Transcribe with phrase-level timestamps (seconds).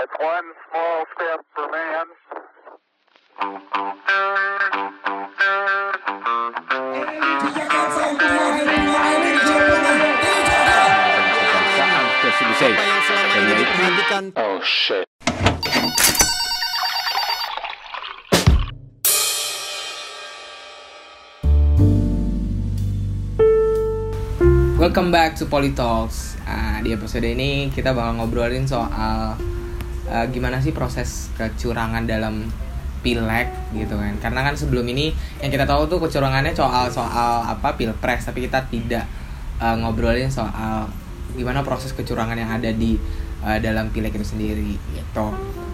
[0.00, 2.06] It's one small step for man.
[14.36, 15.04] Oh shit.
[24.78, 26.38] Welcome back to Politalks.
[26.46, 29.57] Ah, di episode ini kita bakal ngobrolin soal
[30.10, 32.48] ah, gimana sih proses kecurangan dalam
[33.00, 34.14] pileg gitu kan.
[34.18, 38.66] Karena kan sebelum ini yang kita tahu tuh kecurangannya soal soal apa pilpres, tapi kita
[38.68, 39.04] tidak
[39.62, 40.90] ah, ngobrolin soal
[41.36, 42.98] gimana proses kecurangan yang ada di
[43.44, 45.26] ah, dalam pileg itu sendiri gitu.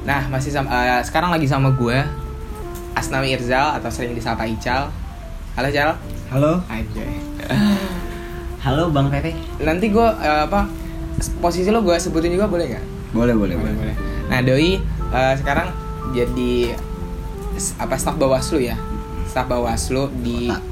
[0.04, 1.96] Nah, masih sama, ah, sekarang lagi sama gue
[2.94, 4.92] Asnawi Irzal atau sering disapa Ical.
[5.56, 5.96] Halo Ical.
[6.34, 7.04] Halo, Aja.
[8.64, 9.36] halo Bang Pepe.
[9.62, 10.66] Nanti gue apa
[11.38, 12.84] posisi lo gue sebutin juga boleh nggak?
[13.14, 13.74] Boleh, boleh, boleh.
[13.76, 14.13] boleh.
[14.28, 14.80] Nah Doi
[15.14, 15.68] eh, sekarang
[16.14, 16.76] jadi
[17.78, 18.74] apa staf Bawaslu ya,
[19.30, 20.62] staf Bawaslu di Kota.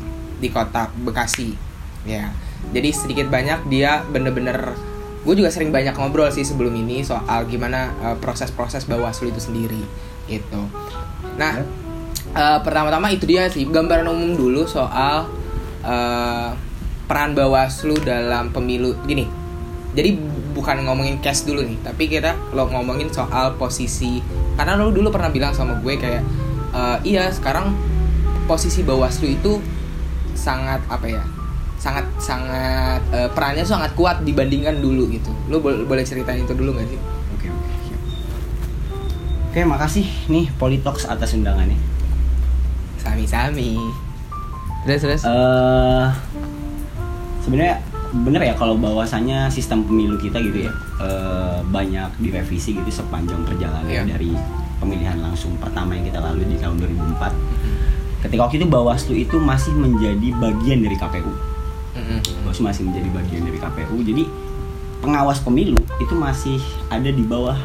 [0.43, 1.55] di kota Bekasi,
[2.03, 2.35] ya.
[2.75, 4.75] Jadi sedikit banyak dia bener-bener
[5.23, 9.83] gue juga sering banyak ngobrol sih sebelum ini soal gimana eh, proses-proses Bawaslu itu sendiri
[10.27, 10.63] gitu.
[11.39, 11.63] Nah
[12.35, 15.31] eh, pertama-tama itu dia sih gambaran umum dulu soal
[15.87, 16.51] eh,
[17.07, 19.31] peran Bawaslu dalam pemilu gini.
[19.95, 20.19] Jadi
[20.53, 24.21] bukan ngomongin cash dulu nih, tapi kita lo ngomongin soal posisi
[24.55, 26.23] karena lo dulu pernah bilang sama gue kayak
[26.77, 27.73] eh, iya sekarang
[28.45, 29.59] posisi Bawaslu itu
[30.37, 31.25] sangat apa ya?
[31.83, 35.35] sangat sangat eh, perannya sangat kuat dibandingkan dulu gitu.
[35.51, 37.01] Lo boleh boleh ceritain itu dulu gak sih?
[37.35, 37.71] Oke, oke.
[37.91, 38.01] siap.
[39.51, 41.75] Oke, makasih nih Politox atas undangannya.
[43.03, 43.75] Sami-sami.
[44.87, 45.23] Terus terus.
[45.27, 46.09] Eh
[47.43, 53.41] sebenarnya bener ya kalau bahwasannya sistem pemilu kita gitu ya eh, banyak direvisi gitu sepanjang
[53.43, 54.05] perjalanan Iya.
[54.05, 54.37] dari
[54.77, 57.33] pemilihan langsung pertama yang kita lalui di tahun 2004.
[58.23, 61.33] Ketika waktu itu Bawaslu itu masih menjadi bagian dari KPU.
[61.95, 62.19] Mm-mm.
[62.45, 63.97] Bawaslu masih menjadi bagian dari KPU.
[64.03, 64.25] Jadi
[65.01, 67.59] pengawas pemilu itu masih ada di bawah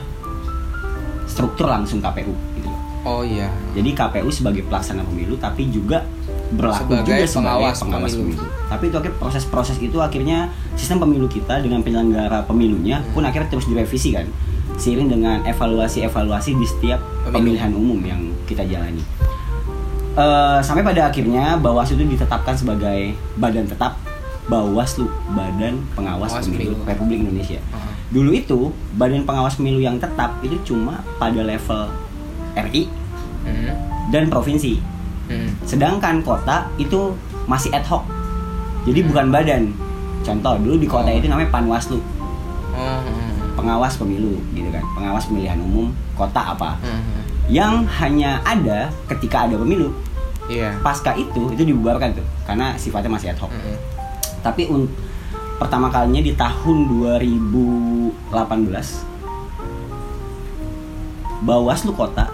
[1.28, 2.70] struktur langsung KPU gitu.
[3.04, 3.52] Oh iya.
[3.74, 6.02] Jadi KPU sebagai pelaksana pemilu tapi juga
[6.50, 8.24] berlaku Sebagai juga sebagai pengawas pengawas, pemilu.
[8.34, 8.44] pemilu.
[8.68, 10.38] Tapi itu akhirnya proses-proses itu akhirnya
[10.74, 14.28] sistem pemilu kita dengan penyelenggara pemilunya pun akhirnya terus direvisi kan.
[14.76, 17.34] Seiring dengan evaluasi-evaluasi di setiap Pemilu.
[17.34, 19.02] pemilihan umum yang kita jalani.
[20.14, 23.98] Eh, sampai pada akhirnya Bawaslu itu ditetapkan sebagai badan tetap
[24.48, 26.88] Bawaslu, Badan Pengawas Pengawas Pemilu Pemilu.
[26.88, 27.60] Republik Indonesia.
[27.60, 27.94] Heeh.
[28.08, 28.60] Dulu itu
[28.94, 31.92] badan pengawas pemilu yang tetap itu cuma pada level
[32.56, 32.88] RI
[33.44, 33.72] Mm.
[34.10, 34.80] dan provinsi.
[35.28, 35.48] Mm.
[35.64, 37.16] Sedangkan kota itu
[37.46, 38.04] masih ad hoc.
[38.84, 39.64] Jadi bukan badan.
[40.22, 41.14] Contoh dulu di kota Hmm.
[41.14, 41.18] Oh.
[41.18, 41.98] itu namanya Panwaslu,
[42.74, 43.56] Oh, mm.
[43.56, 44.82] pengawas pemilu gitu kan.
[44.92, 46.76] Pengawas pemilihan umum kota apa.
[46.80, 47.20] Mm.
[47.48, 49.92] Yang hanya ada ketika ada pemilu.
[50.48, 50.72] Iya.
[50.80, 53.50] Pasca itu itu dibubarkan tuh karena sifatnya masih ad hoc.
[53.50, 53.76] Mm.
[54.40, 54.88] Tapi un-
[55.58, 59.04] pertama kalinya di tahun 2018
[61.40, 62.26] Bawaslu kota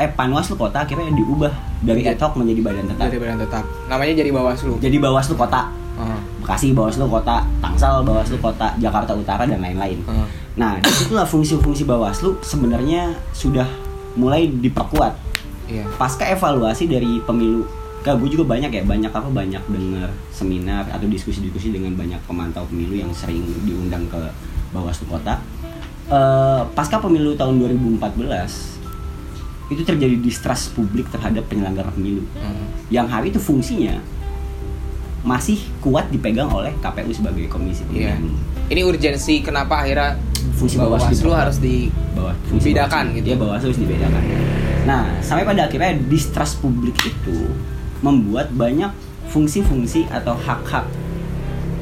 [0.00, 1.52] eh Panwaslu kota akhirnya diubah
[1.84, 3.04] dari ad hoc menjadi badan tetap.
[3.06, 3.64] Dari badan tetap.
[3.86, 4.80] Namanya jadi Bawaslu.
[4.80, 6.16] Jadi Bawaslu kota Oh.
[6.40, 10.00] Bekasi Bawaslu kota, Tangsel Bawaslu kota, Jakarta Utara dan lain-lain.
[10.08, 10.24] Oh.
[10.56, 13.68] Nah, di situlah fungsi-fungsi Bawaslu sebenarnya sudah
[14.16, 15.12] mulai diperkuat
[15.68, 15.84] Iya.
[16.00, 17.62] pasca evaluasi dari pemilu.
[18.00, 22.64] Kak, gue juga banyak ya, banyak apa banyak dengar seminar atau diskusi-diskusi dengan banyak pemantau
[22.64, 24.18] pemilu yang sering diundang ke
[24.72, 25.36] Bawaslu kota.
[26.08, 28.79] Eh, pasca pemilu tahun 2014
[29.70, 32.64] itu terjadi distrust publik terhadap penyelenggara pemilu Mm.
[32.90, 34.02] yang hari itu fungsinya
[35.20, 38.16] masih kuat dipegang oleh KPU sebagai komisi Iya.
[38.16, 38.40] pemilihan umum.
[38.66, 40.16] Ini urgensi kenapa akhirnya
[40.50, 43.16] Fungsi Bawaslu harus di Bawah, fungsi Dibedakan Bawaslu.
[43.16, 43.26] gitu.
[43.26, 44.22] Iya, Bawaslu harus dibedakan.
[44.82, 47.36] Nah, sampai pada akhirnya distrust publik itu
[48.00, 48.88] membuat banyak
[49.26, 50.88] fungsi-fungsi atau hak-hak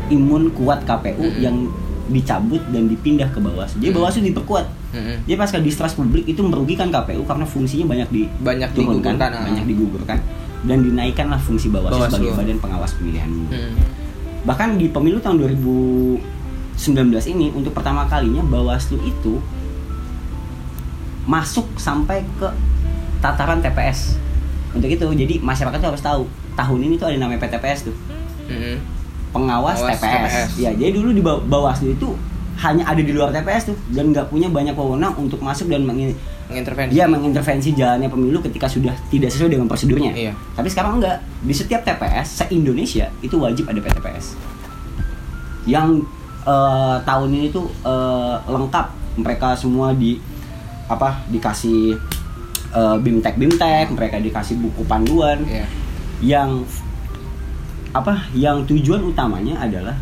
[0.09, 1.39] imun kuat KPU Mm-mm.
[1.39, 1.57] yang
[2.09, 3.79] dicabut dan dipindah ke Bawaslu.
[3.79, 3.97] Jadi Mm.
[3.97, 4.67] Bawaslu diperkuat.
[4.89, 5.17] Mm-mm.
[5.23, 9.31] Jadi pasca distrust publik itu merugikan KPU karena fungsinya banyak di banyak turunkan, digugurkan.
[9.31, 9.45] ah.
[9.45, 10.19] banyak digugurkan
[10.61, 12.15] dan dinaikkanlah fungsi Bawaslu, Bawaslu.
[12.19, 13.49] sebagai badan pengawas pemilihan umum.
[13.49, 13.75] Mm.
[14.43, 16.19] Bahkan di pemilu tahun 2019
[17.29, 19.39] ini untuk pertama kalinya Bawaslu itu
[21.25, 22.49] masuk sampai ke
[23.19, 24.17] tataran TPS.
[24.71, 26.23] Untuk itu jadi masyarakat tuh harus tahu
[26.55, 27.97] tahun ini tuh ada namanya PTPS tuh,
[28.47, 28.77] Mm-mm.
[29.31, 30.33] pengawas Pengawas TPS.
[30.33, 30.51] TPS.
[30.59, 32.17] Ya, jadi dulu di Baw- Bawaslu itu
[32.59, 36.11] hanya ada di luar TPS tuh dan nggak punya banyak wewenang untuk masuk dan mengin
[36.51, 36.91] Mengintervensi.
[36.91, 40.11] dia mengintervensi jalannya pemilu ketika sudah tidak sesuai dengan prosedurnya.
[40.11, 40.33] Iya.
[40.57, 41.23] Tapi sekarang enggak.
[41.45, 44.35] Di setiap TPS se-Indonesia itu wajib ada PTPS.
[45.69, 46.09] Yang
[46.43, 48.87] eh, tahun ini tuh eh, lengkap
[49.21, 50.17] mereka semua di
[50.89, 51.95] apa dikasih
[52.73, 55.67] eh, bimtek bimtek mereka dikasih buku panduan Iya.
[56.25, 56.65] yang
[57.93, 59.97] apa yang tujuan utamanya adalah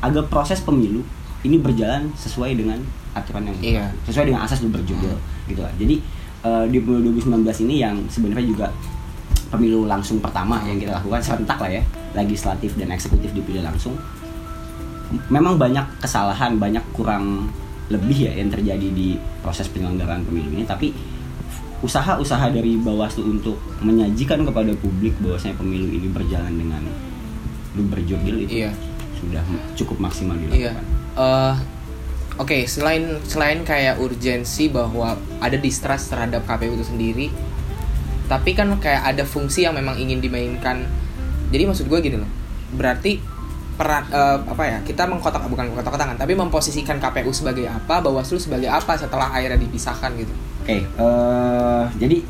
[0.00, 1.04] agar proses pemilu
[1.46, 2.78] ini berjalan sesuai dengan
[3.14, 3.84] aturan yang Iya.
[4.04, 5.16] sesuai dengan asas berjudul
[5.46, 5.72] gitu lah.
[5.78, 5.96] Jadi
[6.42, 8.66] eh, di pemilu 2019 ini yang sebenarnya juga
[9.48, 11.82] pemilu langsung pertama yang kita lakukan serentak lah ya
[12.12, 13.94] legislatif dan eksekutif dipilih langsung
[15.30, 17.46] memang banyak kesalahan banyak kurang
[17.86, 20.90] lebih ya yang terjadi di proses penyelenggaraan pemilu ini tapi
[21.78, 26.82] usaha-usaha dari Bawaslu untuk menyajikan kepada publik bahwasanya pemilu ini berjalan dengan
[27.76, 27.86] lu
[28.40, 28.70] itu Iya.
[29.20, 29.44] sudah
[29.76, 30.72] cukup maksimal Iya.
[31.16, 31.54] Eh,
[32.36, 37.26] Oke, selain selain kayak urgensi bahwa ada distrust terhadap KPU itu sendiri,
[38.28, 40.84] tapi kan kayak ada fungsi yang memang ingin dimainkan.
[41.48, 42.28] Jadi maksud gue gini loh,
[42.76, 43.24] berarti
[43.80, 44.78] peran eh, apa ya?
[44.84, 50.12] Kita mengkotak bukan kotak-kotakan, tapi memposisikan KPU sebagai apa, Bawaslu sebagai apa setelah akhirnya dipisahkan
[50.20, 50.34] gitu.
[50.60, 52.20] Oke, eh, jadi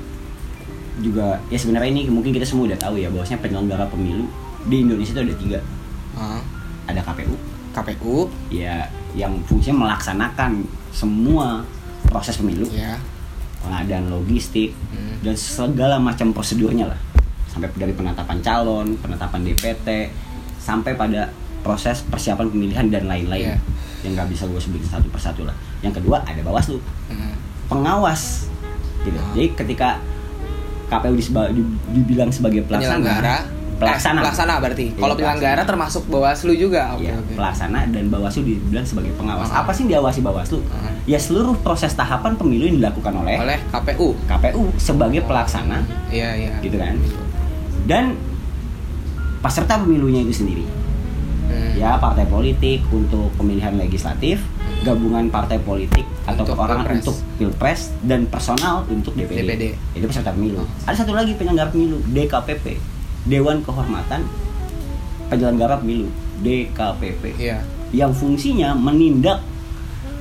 [1.03, 4.31] juga ya sebenarnya ini mungkin kita semua udah tahu ya bahwasanya penyelenggara pemilu
[4.71, 5.59] di Indonesia itu ada tiga,
[6.15, 6.39] Hah?
[6.87, 7.35] ada KPU,
[7.77, 11.61] KPU, ya yang fungsinya melaksanakan semua
[12.09, 12.97] proses pemilu, ya.
[13.61, 15.21] pengadaan logistik Hmm.
[15.21, 17.01] dan segala macam prosedurnya lah,
[17.47, 20.09] sampai dari penetapan calon, penetapan DPT,
[20.57, 21.29] sampai pada
[21.61, 23.59] proses persiapan pemilihan dan lain-lain Iya.
[24.03, 25.53] yang nggak bisa gue sebutin satu persatu lah.
[25.83, 26.79] Yang kedua ada Bawaslu,
[27.11, 27.35] Hmm.
[27.67, 28.47] pengawas
[29.03, 29.19] gitu.
[29.19, 29.35] Ah.
[29.35, 29.89] Jadi ketika
[30.87, 31.19] KPU
[31.91, 33.37] dibilang sebagai pelaksana, Penyelenggara,
[33.77, 34.87] pelaksana, eh, pelaksana berarti.
[34.89, 35.69] Iya, Kalau penyelenggara pelaksana.
[35.69, 36.83] termasuk Bawaslu juga.
[36.93, 37.33] Oke, Iya, oke.
[37.35, 39.49] pelaksana dan Bawaslu dibilang sebagai pengawas.
[39.49, 40.59] Apa sih yang diawasi Bawaslu?
[40.69, 40.91] Ah.
[41.05, 44.17] Ya seluruh proses tahapan pemilu yang dilakukan oleh, Oleh KPU.
[44.25, 46.53] KPU sebagai pelaksana, Iya, iya.
[46.59, 46.97] gitu kan.
[47.85, 48.17] Dan
[49.39, 50.65] peserta pemilunya itu sendiri,
[51.47, 51.73] Hmm.
[51.77, 54.43] ya partai politik untuk pemilihan legislatif,
[54.83, 56.99] gabungan partai politik atau Untuk perorangan pilpres.
[57.01, 59.47] untuk pilpres dan personal untuk DPD.
[59.47, 59.65] DPD.
[59.95, 60.67] Itu peserta pemilu.
[60.83, 62.83] Ada satu lagi penyelenggara pemilu, DKPP,
[63.27, 64.25] Dewan Kehormatan
[65.27, 66.07] Penyelenggara Pemilu,
[66.47, 67.23] DKPP.
[67.35, 67.59] Iya.
[67.91, 69.43] Yang fungsinya menindak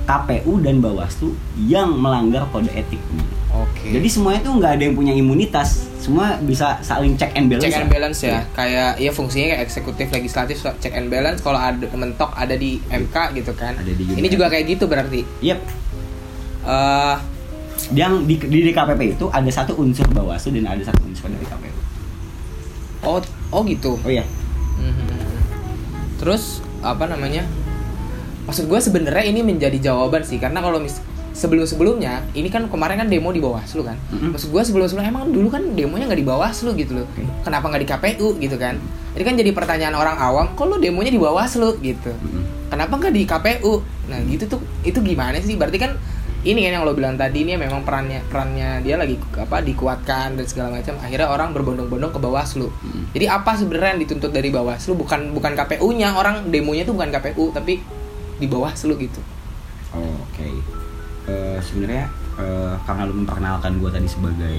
[0.05, 1.33] KPU dan Bawaslu
[1.65, 3.35] yang melanggar kode etik pemilu.
[3.53, 3.89] Oke.
[3.89, 7.65] Jadi semuanya tuh nggak ada yang punya imunitas, semua bisa saling check and balance.
[7.65, 8.29] check and balance ya.
[8.29, 8.41] Iya.
[8.53, 13.17] Kayak ya fungsinya kayak eksekutif legislatif check and balance kalau ada mentok ada di MK
[13.33, 13.73] gitu kan.
[13.77, 15.21] Ada di Ini juga kayak gitu berarti.
[15.41, 15.59] Yep.
[16.65, 17.17] Eh
[17.91, 21.74] Yang di, di DKPP itu ada satu unsur Bawaslu dan ada satu unsur dari KPU.
[23.05, 23.21] Oh
[23.53, 23.95] oh gitu.
[24.01, 24.25] Oh iya.
[24.81, 25.07] Mhm.
[26.19, 27.45] Terus apa namanya?
[28.45, 31.01] Maksud gue sebenarnya ini menjadi jawaban sih karena kalau mis
[31.35, 33.97] sebelum-sebelumnya ini kan kemarin kan demo di Bawaslu kan.
[34.11, 34.33] Mhm.
[34.33, 37.05] Maksud gue sebelum-sebelumnya emang dulu kan demonya nggak di Bawaslu gitu loh.
[37.11, 37.23] Oke.
[37.43, 38.79] Kenapa nggak di KPU gitu kan?
[39.15, 42.11] Jadi kan jadi pertanyaan orang awam, kok lu demonya di Bawaslu gitu.
[42.11, 42.71] Mhm.
[42.71, 43.73] Kenapa nggak di KPU?
[44.07, 45.59] Nah gitu tuh itu gimana sih?
[45.59, 45.99] Berarti kan
[46.45, 50.45] ini kan yang lo bilang tadi ini memang perannya perannya dia lagi apa dikuatkan dan
[50.45, 50.93] segala macam.
[51.01, 52.69] Akhirnya orang berbondong-bondong ke Bawaslu.
[52.69, 53.17] Mhm.
[53.17, 57.49] Jadi apa sebenarnya yang dituntut dari Bawaslu bukan bukan KPU-nya orang demonya tuh bukan KPU
[57.49, 57.81] tapi
[58.37, 59.19] di Bawaslu gitu.
[59.91, 60.45] Oh, Oke.
[61.25, 62.05] Eh, Sebenarnya
[62.37, 64.55] eh, karena lu memperkenalkan gue tadi sebagai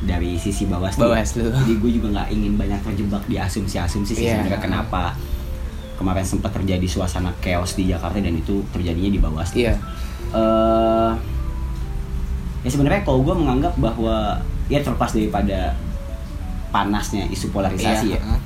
[0.00, 1.04] dari sisi Bawaslu.
[1.04, 1.52] Bawaslu.
[1.52, 4.40] Jadi gue juga nggak ingin banyak terjebak di asumsi-asumsi sih Iya.
[4.40, 5.02] sebenarnya kenapa
[5.94, 9.60] kemarin sempat terjadi suasana chaos di Jakarta dan itu terjadinya di Bawaslu.
[9.60, 9.76] Iya.
[10.34, 11.10] Eh
[12.60, 15.76] ya sebenarnya kalau gue menganggap bahwa ya terlepas daripada
[16.68, 18.18] panasnya isu polarisasi ya.
[18.18, 18.36] Iya,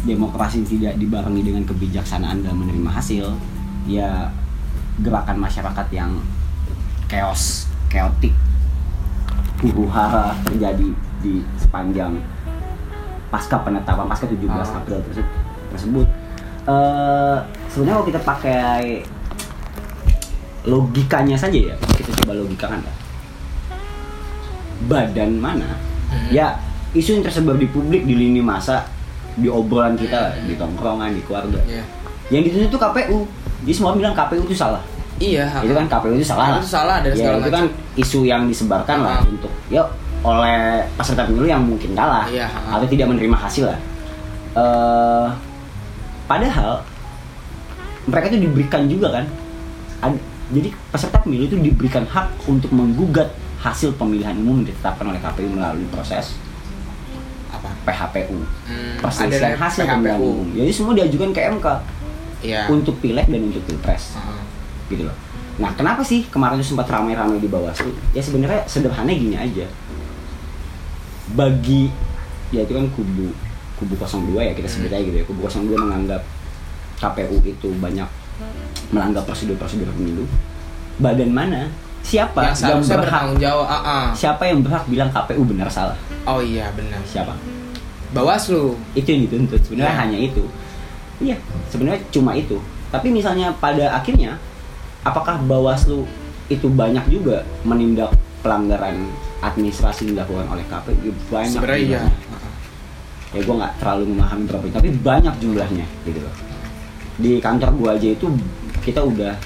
[0.00, 3.36] demokrasi tidak dibarengi dengan kebijaksanaan dalam menerima hasil
[3.84, 4.32] ya
[4.98, 6.16] gerakan masyarakat yang
[7.04, 8.32] chaos chaotic
[9.60, 10.88] huru hara terjadi
[11.20, 12.16] di sepanjang
[13.28, 14.64] pasca penetapan pasca 17 Ah.
[14.80, 15.28] April tersebut
[15.70, 16.06] tersebut.
[16.60, 19.04] Eh, sebenarnya kalau kita pakai
[20.62, 22.92] logikanya saja ya kita coba logikakan ya.
[24.82, 25.68] badan mana
[26.10, 26.26] Hmm.
[26.28, 26.58] ya
[26.90, 28.82] isu yang tersebar di publik di lini masa
[29.32, 31.86] di obrolan kita di tongkrongan di keluarga Iya.
[32.28, 33.18] yang dituntut itu KPU
[33.62, 34.82] jadi semua bilang KPU itu salah
[35.16, 35.46] Iya.
[35.60, 37.64] itu kan KPU itu salah KPU itu salah dan ya, itu kan
[37.94, 39.30] isu yang disebarkan lah Ah.
[39.30, 39.86] untuk ya
[40.20, 43.78] oleh peserta pemilu yang mungkin kalah Iya, atau tidak menerima hasil lah
[44.50, 45.26] Eh,
[46.26, 46.82] padahal
[48.04, 49.24] mereka itu diberikan juga kan
[50.02, 55.18] Ad- jadi peserta pemilu itu diberikan hak untuk menggugat hasil pemilihan umum yang ditetapkan oleh
[55.18, 56.34] KPU melalui proses
[57.48, 57.68] apa?
[57.82, 59.94] PHPU Hmm, perselisihan hasil PHPU.
[59.94, 61.66] pemilihan umum jadi semua diajukan ke MK
[62.40, 62.62] Iya.
[62.68, 64.40] untuk pileg dan untuk pilpres Ah.
[64.86, 65.16] gitu loh.
[65.56, 67.92] Nah, kenapa sih kemarin itu sempat ramai-ramai di Bawaslu?
[68.10, 69.68] Ya sebenarnya sederhana gini aja.
[71.30, 71.92] Bagi
[72.50, 73.30] ya itu kan kubu
[73.76, 75.24] kubu 02 ya kita sebut aja gitu ya.
[75.24, 76.22] Kubu 02 menganggap
[76.96, 78.08] KPU itu banyak
[78.90, 80.24] melanggar prosedur-prosedur pemilu.
[81.00, 81.70] Badan mana?
[82.00, 83.00] Siapa yang yang, berhak?
[83.04, 84.06] bertanggung jawab ah, ah.
[84.16, 85.96] siapa yang berhak bilang KPU benar salah?
[86.24, 87.00] Oh iya benar.
[87.04, 87.36] Siapa?
[88.16, 88.74] Bawaslu.
[88.96, 89.60] Itu yang dituntut.
[89.62, 90.00] Sebenarnya Iya.
[90.00, 90.44] hanya itu.
[91.20, 91.36] Iya
[91.68, 92.56] sebenarnya cuma itu.
[92.90, 94.40] Tapi misalnya pada akhirnya
[95.04, 96.08] apakah Bawaslu
[96.50, 98.10] itu banyak juga menindak
[98.42, 98.96] pelanggaran
[99.40, 102.02] administrasi yang dilakukan oleh KPU banyak sebenarnya iya.
[103.30, 106.34] ya gue nggak terlalu memahami berapa tapi banyak jumlahnya gitu loh
[107.20, 108.26] di kantor gua aja itu
[108.80, 109.36] kita udah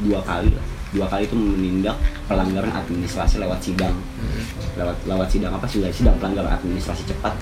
[0.00, 4.40] dua kali lah dua kali itu menindak pelanggaran administrasi lewat sidang Mm.
[4.74, 7.34] lewat lewat sidang apa sudah sidang pelanggaran administrasi cepat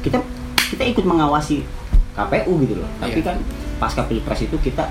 [0.00, 0.16] kita
[0.66, 1.60] kita ikut mengawasi
[2.12, 3.26] KPU gitu loh tapi Iya.
[3.26, 3.36] kan
[3.76, 4.88] pasca pilpres itu kita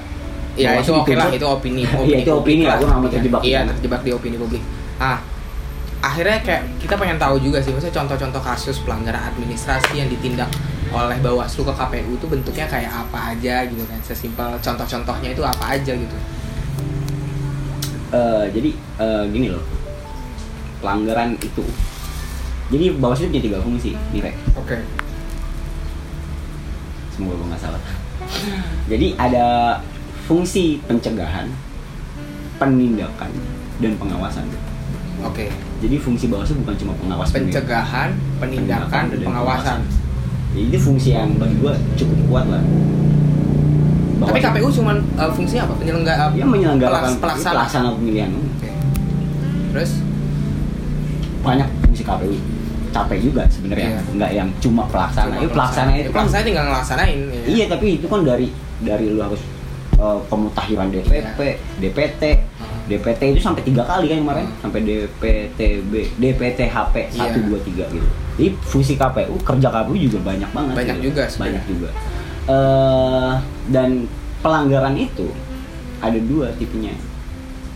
[0.56, 1.84] Ya itu oke lah, dituntut- itu opini.
[2.08, 4.64] Iya, itu opini lah, gua nggak mau terjebak di Iya, terjebak di opini publik.
[4.96, 5.20] Ah,
[6.00, 10.48] akhirnya kayak kita pengen tahu juga sih, maksudnya contoh-contoh kasus pelanggaran administrasi yang ditindak
[10.96, 14.00] oleh Bawaslu ke KPU itu bentuknya kayak apa aja gitu kan.
[14.00, 16.18] Sesimpel contoh-contohnya itu apa aja gitu.
[18.16, 18.70] Eh, jadi
[19.04, 19.64] eh, gini loh
[20.80, 21.66] pelanggaran itu
[22.72, 24.36] jadi Bawaslu punya tiga fungsi nih Rek.
[24.56, 24.78] Oke.
[27.16, 27.82] semoga gue nggak salah
[28.92, 29.46] jadi ada
[30.28, 31.48] fungsi pencegahan
[32.60, 33.32] penindakan
[33.80, 34.46] dan pengawasan
[35.26, 35.50] Oke.
[35.82, 37.50] jadi fungsi Bawaslu bukan cuma pengawas pemilu.
[37.50, 39.80] Pencegahan, penindakan, dan pengawasan.
[40.56, 42.64] Jadi itu fungsi yang bagi gue cukup kuat lah
[44.16, 45.74] Tapi Bawaslu- KPU cuman eh, fungsinya apa?
[45.76, 47.54] Penyelenggara dia menyelenggarakan pelaks- pelaksana.
[47.54, 48.70] pelaksana pemilihan Oke.
[49.70, 49.92] Terus
[51.42, 52.36] banyak fungsi KPU
[52.90, 54.02] capek juga sebenarnya Iya.
[54.16, 57.20] nggak yang cuma pelaksana Cuma Itu pelaksana Ya, itu kan pelaksana tinggal ngelaksanain.
[57.28, 57.42] ya.
[57.46, 58.48] iya tapi itu kan dari
[58.80, 59.42] dari lu harus
[59.98, 61.56] uh, pemutakhiran DPP Iya.
[61.78, 62.24] DPT.
[62.86, 64.58] DPT itu sampai tiga kali kan kemarin Hmm.
[64.62, 67.20] sampai DPTB DPTHP Iya.
[67.20, 71.06] satu dua tiga gitu jadi fungsi KPU kerja KPU juga banyak banget Banyak gitu.
[71.12, 71.90] juga banyak juga
[72.46, 73.34] Eh,
[73.74, 74.06] dan
[74.40, 75.34] pelanggaran itu
[75.98, 76.94] ada dua tipenya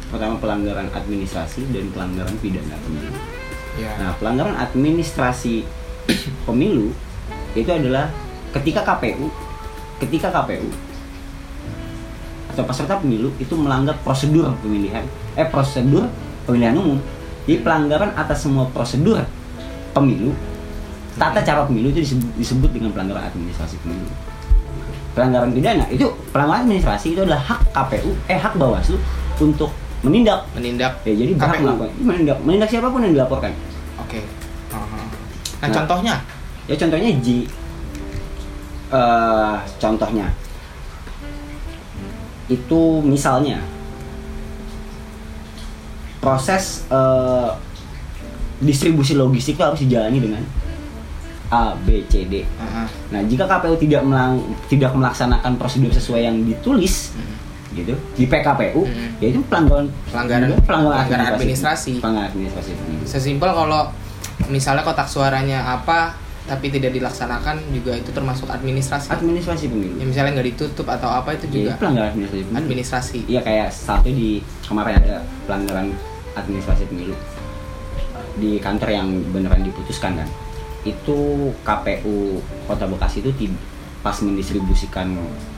[0.09, 3.13] pertama pelanggaran administrasi dan pelanggaran pidana pemilu
[3.73, 3.95] Ya.
[3.95, 5.63] Nah, pelanggaran administrasi
[6.47, 6.91] pemilu
[7.55, 8.11] itu adalah
[8.51, 9.31] ketika KPU,
[9.97, 10.67] ketika KPU
[12.49, 16.11] atau peserta pemilu itu melanggar prosedur pemilihan, eh prosedur
[16.43, 16.99] pemilihan umum.
[17.47, 19.23] Jadi pelanggaran atas semua prosedur
[19.95, 20.35] pemilu,
[21.19, 24.07] tata cara pemilu itu disebut, disebut dengan pelanggaran administrasi pemilu.
[25.11, 28.95] Pelanggaran pidana itu pelanggaran administrasi itu adalah hak KPU, eh hak Bawaslu
[29.43, 33.51] untuk menindak menindak Ya jadi berhak melakukan menindak, menindak siapa pun yang dilaporkan.
[33.99, 34.23] Oke.
[34.71, 35.75] Nah, Nah.
[35.75, 36.15] contohnya
[36.71, 37.49] Ya contohnya Ji,
[38.93, 40.29] eh contohnya
[42.47, 43.57] itu misalnya
[46.21, 47.49] proses eh,
[48.61, 50.43] distribusi logistik itu harus dijalani dengan
[51.49, 52.41] A, B, C, D.
[52.41, 52.85] Heeh.
[53.09, 57.35] Nah jika KPU tidak melang, tidak melaksanakan prosedur sesuai yang ditulis Mhm.
[57.75, 59.09] gitu di PKPU, Mhm.
[59.17, 61.97] ya itu pelanggaran Pelanggaran- pelanggaran, pelanggaran administrasi.
[61.97, 62.71] pelanggaran administrasi.
[63.03, 63.89] sesimpel kalau
[64.47, 66.13] misalnya kotak suaranya apa
[66.43, 69.09] tapi tidak dilaksanakan juga itu termasuk administrasi.
[69.11, 69.93] Administrasi pemilu.
[69.95, 72.57] Ya, misalnya nggak ditutup atau apa itu Ya, juga itu pelanggaran administrasi pemilu.
[72.57, 73.19] administrasi.
[73.27, 74.29] Iya kayak satu di
[74.63, 75.15] kemarin ada
[75.45, 75.93] pelanggaran
[76.35, 77.13] administrasi pemilu
[78.35, 80.29] di kantor yang beneran diputuskan kan.
[80.81, 81.17] Itu
[81.59, 83.31] KPU Kota Bekasi itu
[83.99, 85.11] pas mendistribusikan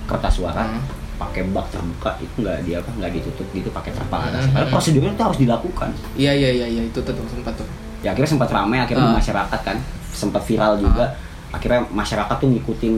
[0.05, 0.81] kertas suara Hmm.
[1.17, 4.41] pakai bak terbuka itu nggak di apa nggak ditutup gitu pakai terpal atas.
[4.41, 4.57] Hmm.
[4.57, 5.89] Padahal prosedurnya itu harus dilakukan.
[6.17, 7.67] Iya iya iya iya itu tuh tuh, sempat tuh.
[8.01, 9.15] Ya akhirnya sempat ramai akhirnya Ah.
[9.15, 9.77] masyarakat kan
[10.09, 11.13] sempat viral juga.
[11.51, 12.93] Akhirnya masyarakat tuh ngikutin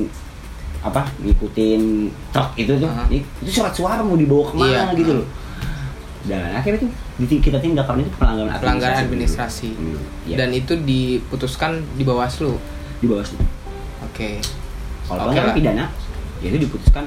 [0.80, 1.82] apa ngikutin
[2.32, 4.96] truk itu tuh itu surat suara mau dibawa ke mana Iya.
[4.96, 5.28] gitu loh
[6.24, 6.88] dan akhirnya
[7.20, 9.70] di- kita karena itu pelanggaran Pelanggaran administrasi, administrasi.
[10.24, 12.56] Iya, Dan itu diputuskan di Bawaslu.
[12.98, 13.44] di bawah situ.
[14.02, 14.40] Oke.
[15.04, 15.56] Kalau Oke pelanggaran lah.
[15.56, 15.86] pidana,
[16.40, 17.04] ya itu diputuskan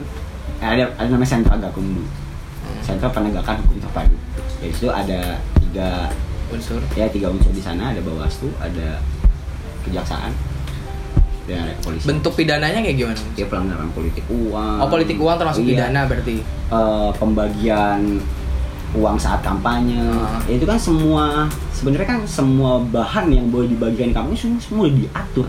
[0.56, 2.80] eh, ada ada namanya sentra gakumdu, Hmm.
[2.82, 4.16] sentra penegakan hukum terpadu.
[4.58, 5.20] Ya itu ada
[5.56, 6.12] tiga
[6.46, 6.78] Unsur.
[6.92, 9.00] ya tiga unsur di sana ada bawaslu, ada
[9.82, 10.30] kejaksaan,
[11.44, 12.08] dan ada kepolisian.
[12.10, 13.20] Bentuk pidananya kayak gimana?
[13.32, 14.76] Ya pelanggaran politik uang.
[14.78, 15.70] Oh politik uang termasuk Iya.
[15.72, 16.36] pidana berarti.
[16.68, 18.00] Eh, pembagian
[18.92, 19.98] uang saat kampanye.
[20.46, 25.46] Ya, itu kan semua sebenarnya kan semua bahan yang boleh dibagikan kampanye semua semua diatur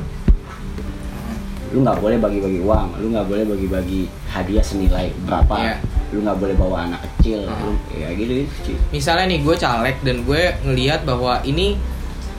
[1.68, 5.76] lu nggak boleh bagi-bagi uang lu nggak boleh bagi-bagi hadiah senilai berapa Iya.
[6.16, 7.60] lu nggak boleh bawa anak kecil Ah.
[7.60, 8.74] lu, ya gitu itu Ci.
[8.96, 11.76] Misalnya nih gue caleg dan gue ngelihat bahwa ini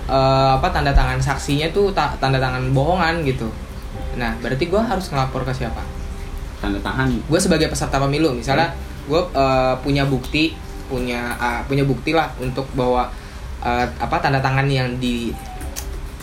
[0.08, 3.52] eh, apa tanda tangan saksinya tuh ta- tanda tangan bohongan gitu.
[4.16, 5.84] Nah berarti gue harus ngelapor ke siapa?
[6.58, 8.72] tanda tangan gue sebagai peserta pemilu misalnya
[9.06, 10.56] gue eh, punya bukti
[10.88, 13.06] punya ah, punya bukti lah untuk bahwa
[13.60, 15.30] eh, apa tanda tangan yang di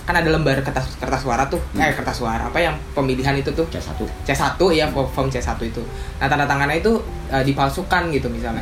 [0.05, 1.81] kan ada lembar kertas kertas suara tuh Hmm.
[1.81, 5.81] eh kertas suara apa yang pemilihan itu tuh C satu C1 ya form C1 itu
[6.21, 6.93] nah tanda tangannya itu
[7.29, 8.61] eh, dipalsukan gitu misalnya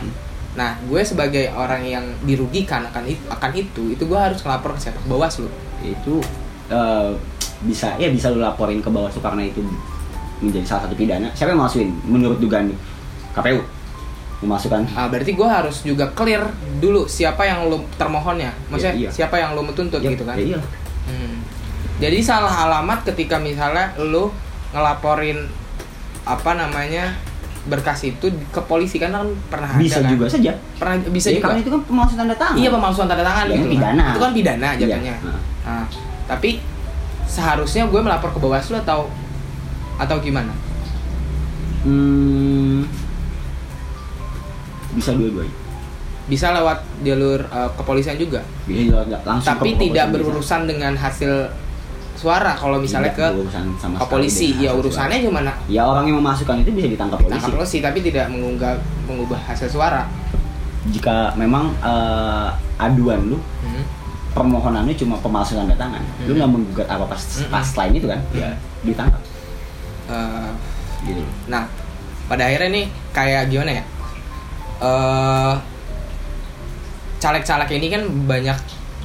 [0.53, 4.85] Nah, gue sebagai orang yang dirugikan akan itu, akan itu, itu gue harus ngelapor ke
[4.85, 5.01] siapa?
[5.01, 5.49] Ke Bawaslu.
[5.81, 6.21] itu
[6.69, 7.09] eh,
[7.65, 9.65] bisa ya bisa lu laporin ke Bawaslu karena itu
[10.37, 11.25] menjadi salah satu pidana.
[11.33, 12.69] Siapa yang masukin menurut dugaan?
[13.33, 13.65] KPU
[14.39, 16.47] memasukkan Ah, berarti gue harus juga clear
[16.77, 18.51] dulu siapa yang lo termohonnya.
[18.67, 19.09] Maksudnya Ya, iya.
[19.09, 20.35] siapa yang lo menuntut Ya, gitu kan?
[20.35, 20.59] ya iya.
[21.03, 21.35] Hmm.
[21.95, 24.33] Jadi salah alamat ketika misalnya lo
[24.71, 25.45] ngelaporin
[26.23, 27.13] apa namanya
[27.63, 30.11] berkas itu ke polisi kan kan pernah Bisa ada kan?
[30.11, 30.51] juga saja.
[30.75, 31.45] Pernah bisa Ya, juga.
[31.45, 32.55] Karena itu kan pemalsuan tanda tangan.
[32.57, 34.01] Iya pemalsuan tanda tangan Ya, gitu ini pidana.
[34.01, 34.11] kan.
[34.11, 34.79] Itu kan pidana Iya.
[34.81, 35.15] jatuhnya.
[35.21, 35.39] Nah.
[35.63, 35.85] Nah,
[36.25, 36.49] tapi
[37.23, 39.07] seharusnya gue melapor ke Bawaslu atau
[39.95, 40.51] atau gimana?
[41.83, 42.83] Hmm,
[44.93, 45.55] bisa dua-duanya.
[46.23, 48.39] Bisa lewat jalur uh, kepolisian juga.
[48.63, 50.15] Bisa nggak langsung tapi ke tidak kepolisian bisa.
[50.15, 51.33] berurusan dengan hasil
[52.13, 54.47] suara kalau misalnya Tidak ke berurusan sama ke polisi.
[54.55, 55.53] Ya urusannya cuma suara.
[55.67, 57.33] Ya orang yang memasukkan itu bisa ditangkap polisi.
[57.35, 58.73] tangkap polisi tapi tidak mengunggah
[59.03, 60.07] mengubah hasil suara.
[60.85, 63.83] Jika memang eh, aduan lu Hmm.
[64.31, 66.37] permohonannya cuma pemalsuan tanda tangan, lu Hmm.
[66.39, 67.47] nggak menggugat apa pas Hmm.
[67.49, 68.49] pas lain itu kan, ya
[68.81, 69.21] ditangkap.
[70.07, 70.51] Eh,
[71.03, 71.19] Gitu.
[71.45, 71.67] Nah,
[72.25, 73.83] pada akhirnya nih kayak gimana ya?
[74.83, 75.55] Eh
[77.23, 78.57] caleg-caleg ini kan banyak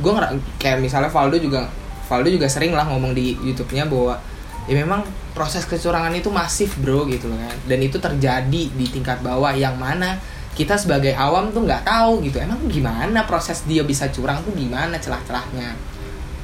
[0.02, 0.12] gue
[0.58, 1.70] kayak misalnya Valdo juga
[2.10, 4.18] Valdo juga sering lah ngomong di YouTube-nya bahwa
[4.66, 5.06] ya memang
[5.38, 10.18] proses kecurangan itu masif bro gitu kan dan itu terjadi di tingkat bawah yang mana
[10.58, 14.98] kita sebagai awam tuh nggak tahu gitu emang gimana proses dia bisa curang tuh gimana
[14.98, 15.78] celah-celahnya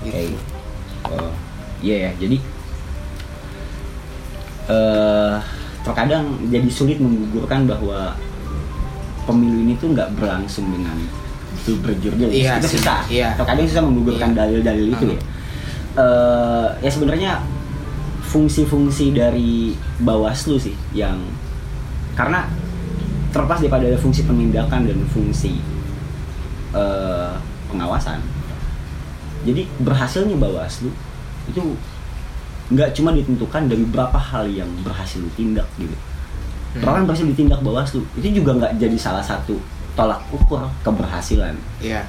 [0.06, 0.14] gitu.
[0.14, 0.38] Oke.
[1.10, 1.32] Oh,
[1.82, 2.10] iya ya.
[2.22, 2.38] Jadi
[4.70, 5.36] eh
[5.84, 8.16] terkadang jadi sulit menggugurkan bahwa
[9.24, 10.96] pemilu ini tuh nggak berlangsung dengan
[11.54, 12.28] itu berjurjur.
[12.28, 13.04] Iya itu susah.
[13.08, 13.32] iya.
[13.34, 14.38] Terkadang susah menggugurkan Iya.
[14.44, 15.20] dalil-dalil itu ya.
[15.94, 17.32] Eh ya sebenarnya
[18.24, 21.22] fungsi-fungsi dari Bawaslu sih yang
[22.18, 22.50] karena
[23.30, 25.58] terlepas daripada fungsi penindakan dan fungsi
[26.74, 27.32] eh,
[27.70, 28.18] pengawasan
[29.44, 30.90] jadi berhasilnya Bawaslu
[31.46, 31.62] itu
[32.72, 35.92] nggak cuma ditentukan dari berapa hal yang berhasil ditindak gitu.
[36.74, 36.82] Hmm.
[36.84, 39.54] Orang yang berhasil ditindak Bawaslu itu juga nggak jadi salah satu
[39.94, 41.54] tolak ukur keberhasilan.
[41.78, 42.02] Iya.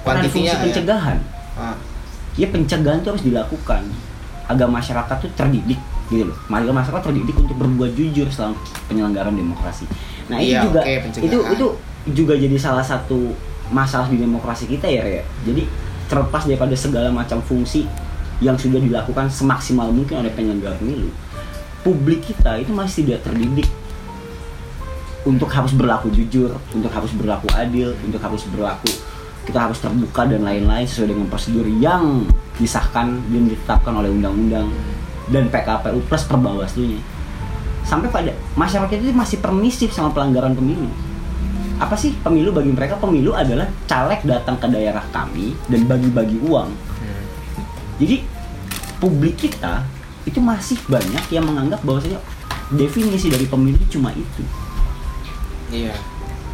[0.00, 0.60] Karena fungsi ya.
[0.60, 1.18] pencegahan.
[1.54, 1.76] Ah,
[2.34, 3.82] Ya pencegahan itu harus dilakukan
[4.44, 6.36] agar masyarakat tuh terdidik gitu loh.
[6.48, 9.86] Agar masyarakat terdidik untuk berbuat jujur selama penyelenggaraan demokrasi.
[10.26, 11.24] Nah itu Iya, juga pencegahan.
[11.24, 11.66] itu itu
[12.10, 13.32] juga jadi salah satu
[13.68, 15.22] masalah di demokrasi kita ya ya.
[15.44, 15.64] Jadi
[16.04, 17.88] terlepas daripada segala macam fungsi
[18.40, 21.08] yang sudah dilakukan semaksimal mungkin oleh penyelenggara pemilu,
[21.84, 23.68] publik kita itu masih tidak terdidik
[25.24, 28.92] untuk harus berlaku jujur, untuk harus berlaku adil, untuk harus berlaku
[29.44, 32.24] kita harus terbuka dan lain-lain sesuai dengan prosedur yang
[32.56, 34.72] disahkan dan ditetapkan oleh undang-undang
[35.28, 37.00] dan PKPU plus perbawaslunya.
[37.84, 40.88] Sampai pada masyarakat itu masih permisif sama pelanggaran pemilu.
[41.76, 42.96] Apa sih pemilu bagi mereka?
[42.96, 46.70] Pemilu adalah caleg datang ke daerah kami dan bagi-bagi uang.
[46.72, 47.22] hmm.
[48.00, 48.16] Jadi
[48.96, 49.84] publik kita
[50.24, 52.20] itu masih banyak yang menganggap bahwasanya
[52.72, 54.42] definisi dari pemilu cuma itu.
[55.70, 55.92] Iya.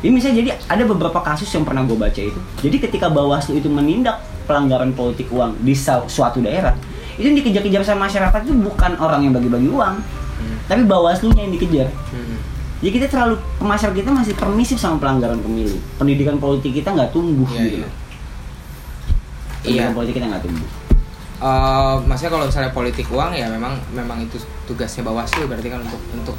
[0.00, 2.40] Ini misalnya jadi ada beberapa kasus yang pernah gue baca itu.
[2.64, 6.72] Jadi ketika Bawaslu itu menindak pelanggaran politik uang di suatu daerah,
[7.20, 9.96] itu yang dikejar-kejar sama masyarakat itu bukan orang yang bagi-bagi uang,
[10.40, 10.56] Hmm.
[10.64, 11.92] tapi Bawaslunya yang dikejar.
[12.10, 12.40] Hmm.
[12.80, 15.76] Jadi kita terlalu masyarakat kita masih permisif sama pelanggaran pemilu.
[16.00, 17.76] Pendidikan politik kita nggak tumbuh Iya, gitu.
[17.76, 17.84] iya.
[17.84, 17.92] loh.
[19.60, 19.96] Pendidikan Iya.
[20.00, 20.68] politik kita nggak tumbuh.
[21.40, 24.36] Eh, maksudnya kalau misalnya politik uang ya memang memang itu
[24.68, 26.36] tugasnya Bawaslu berarti kan untuk untuk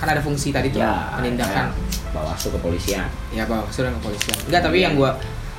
[0.00, 3.04] kan ada fungsi tadi tuh penindakan ya, Bawaslu kepolisian.
[3.36, 4.36] ya Bawaslu dan kepolisian.
[4.48, 5.12] Enggak, tapi yang gua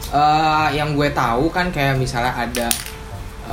[0.10, 2.68] eh, yang gue tahu kan kayak misalnya ada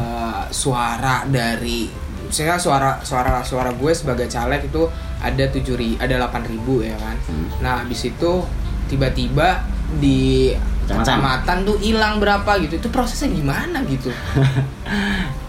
[0.00, 1.92] eh, suara dari
[2.24, 4.88] misalnya suara suara suara gue sebagai caleg itu
[5.20, 7.20] ada tujuh ada delapan ribu ya kan.
[7.28, 7.48] Hmm.
[7.60, 8.48] Nah habis itu
[8.88, 9.60] tiba-tiba
[9.96, 10.53] di
[10.85, 11.01] Kecamatan.
[11.01, 14.09] kecamatan tuh hilang berapa gitu itu prosesnya gimana gitu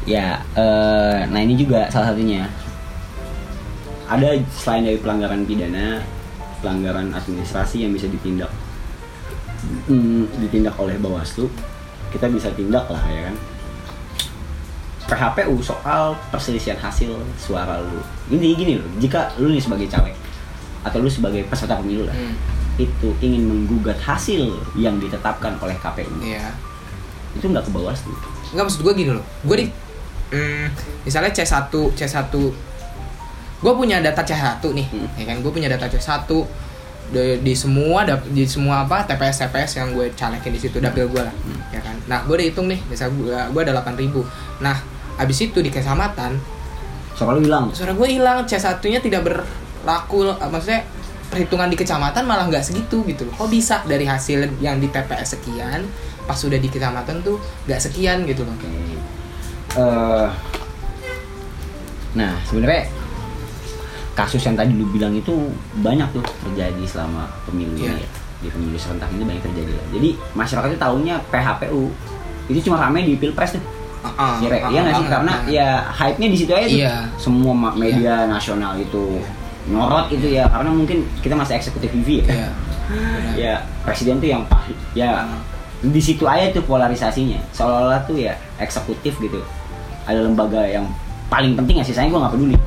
[0.04, 2.50] Ya, eh, nah ini juga salah satunya.
[4.10, 6.02] Ada selain dari pelanggaran pidana,
[6.60, 8.50] pelanggaran administrasi yang bisa ditindak,
[9.86, 11.46] Hmm, ditindak oleh Bawaslu,
[12.10, 13.36] kita bisa tindak lah ya kan.
[15.06, 18.02] PHPU soal perselisihan hasil suara lu.
[18.30, 20.18] Ini gini loh, jika lu nih sebagai caleg
[20.82, 22.34] atau lu sebagai peserta pemilu lah, Hmm,
[22.80, 26.56] itu ingin menggugat hasil yang ditetapkan oleh KPU, iya.
[27.36, 28.16] Itu nggak ke Bawaslu.
[28.50, 29.26] Enggak maksud gue gini loh.
[29.44, 29.66] Gue di
[30.32, 30.66] mm,
[31.04, 32.34] Misalnya C1 C1
[33.60, 35.10] Gue punya data C1 nih Hmm.
[35.14, 35.38] ya kan?
[35.44, 36.24] Gue punya data C1
[37.10, 41.20] di, di semua di semua apa TPS TPS yang gue calekin di situ dapil gue
[41.20, 41.60] lah Hmm.
[41.70, 41.96] ya kan?
[42.08, 44.78] Nah gue udah hitung nih misalnya gue gue ada 8000 nah
[45.18, 46.40] abis itu di kecamatan
[47.14, 47.68] Soal lu hilang.
[47.70, 48.48] suara gue hilang.
[48.48, 50.88] C1 nya tidak berlaku maksudnya
[51.30, 53.34] perhitungan di kecamatan malah nggak segitu gitu loh.
[53.36, 55.86] Kok bisa dari hasil yang di TPS sekian,
[56.24, 58.54] pas sudah di kecamatan tuh nggak sekian gitu loh.
[58.54, 58.70] Oke.
[59.72, 60.28] Eh,
[62.12, 62.90] nah sebenarnya
[64.12, 65.32] kasus yang tadi lu bilang itu
[65.78, 67.94] banyak tuh terjadi selama pemilu Iya.
[67.94, 68.10] ini ya.
[68.40, 69.86] di pemilu serentak ini banyak terjadi lah.
[69.94, 71.84] Jadi masyarakat itu tahunya PHPU
[72.48, 73.64] itu cuma rame di pilpres tuh.
[74.00, 74.62] Iya, Rek?
[74.64, 75.04] heeh, Iya nggak sih?
[75.04, 75.52] banget, Karena banget.
[75.52, 76.80] ya hype-nya di situ aja tuh.
[76.80, 76.96] Iya.
[77.16, 79.20] Semua media nasional itu
[79.70, 82.26] nyorot itu ya karena mungkin kita masih eksekutif TV ya.
[82.26, 82.50] Iya.
[82.90, 83.34] benar.
[83.38, 83.54] ya
[83.86, 85.30] presiden tuh yang pahit ya.
[85.80, 87.40] Di situ aja tuh polarisasinya.
[87.56, 89.40] Seolah-olah tuh ya eksekutif gitu.
[90.10, 90.90] Ada lembaga yang
[91.30, 92.58] paling penting ya sisanya gue nggak peduli.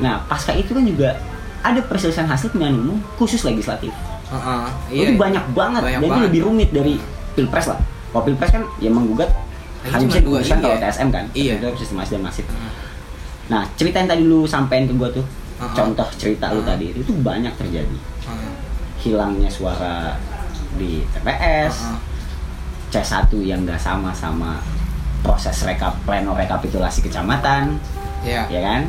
[0.00, 1.20] Nah pasca itu kan juga
[1.62, 3.92] ada perselisihan hasil pemilihan umum khusus legislatif.
[4.32, 5.80] Heeh, itu banyak banget.
[5.84, 6.96] Banyak dan itu lebih rumit dari
[7.36, 7.78] pilpres lah.
[8.10, 9.30] Kalau pilpres kan ya menggugat
[9.90, 10.54] hanya bisa dua, iya.
[10.62, 11.24] kalau TSM kan.
[11.34, 11.52] Iya.
[11.58, 12.72] itu sistematis dan masif Heeh.
[13.50, 15.24] nah cerita yang tadi lu sampein ke gue tuh
[15.62, 15.72] Uh-uh.
[15.72, 16.68] contoh cerita lu Uh-uh.
[16.68, 17.96] tadi itu banyak terjadi
[18.26, 18.52] Heeh.
[18.98, 20.18] hilangnya suara
[20.74, 21.98] di TPS Heeh.
[22.92, 24.58] C1 yang nggak sama sama
[25.22, 27.78] proses rekap pleno rekapitulasi kecamatan
[28.22, 28.46] Iya.
[28.46, 28.82] ya kan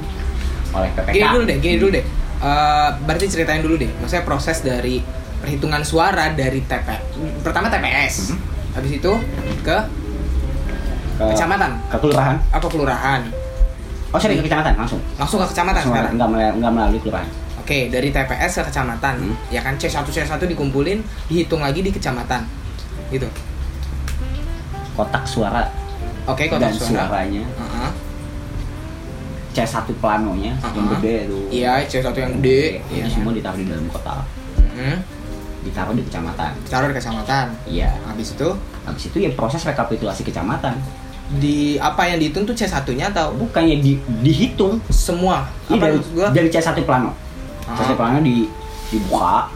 [0.74, 2.06] oleh PPK Gini dulu deh, gini dulu deh.
[2.44, 3.90] Eh, berarti ceritain dulu deh.
[3.98, 5.00] Maksudnya proses dari
[5.38, 6.90] perhitungan suara dari TP.
[7.40, 8.30] Pertama TPS.
[8.30, 8.38] Mhm.
[8.74, 9.12] Habis itu
[9.62, 9.78] ke
[11.14, 13.22] ke, kecamatan ke kelurahan apa kelurahan.
[14.14, 16.12] Oh sorry ke kecamatan langsung Langsung ke kecamatan Langsung sekarang.
[16.14, 19.16] nggak melalui, nggak melalui kelurahan Oke, dari TPS ke kecamatan.
[19.24, 19.36] Hmm.
[19.48, 22.44] Ya kan C1 C1 dikumpulin, dihitung lagi di kecamatan.
[23.08, 23.24] Gitu.
[24.94, 25.64] kotak suara
[26.26, 27.08] Oke, kotak dan suara.
[27.08, 27.90] suaranya Heeh.
[29.54, 30.98] C1 planonya yang Uh-uh.
[30.98, 32.82] gede tuh Iya, C1 yang gede.
[32.90, 33.04] Iya.
[33.04, 34.26] itu semua ditaruh di dalam kotak
[34.74, 34.98] Hmm.
[35.64, 37.46] ditaruh di kecamatan Taruh di kecamatan.
[37.64, 38.50] iya Habis itu
[38.84, 40.76] habis itu ya proses rekapitulasi kecamatan
[41.34, 45.50] di apa yang dihitung tuh C1-nya atau bukannya di, dihitung semua?
[45.66, 46.28] ini Apa dari, gua?
[46.30, 47.12] dari C1 plano
[47.64, 47.74] Ah.
[47.76, 48.46] C1 plano di
[48.90, 49.48] dibuka.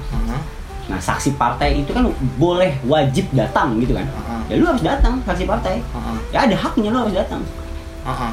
[0.88, 4.08] Nah, saksi partai itu kan boleh wajib datang gitu kan.
[4.08, 4.42] Heeh.
[4.48, 5.84] Ya lu harus datang saksi partai.
[6.30, 7.44] Ya ada haknya lu harus datang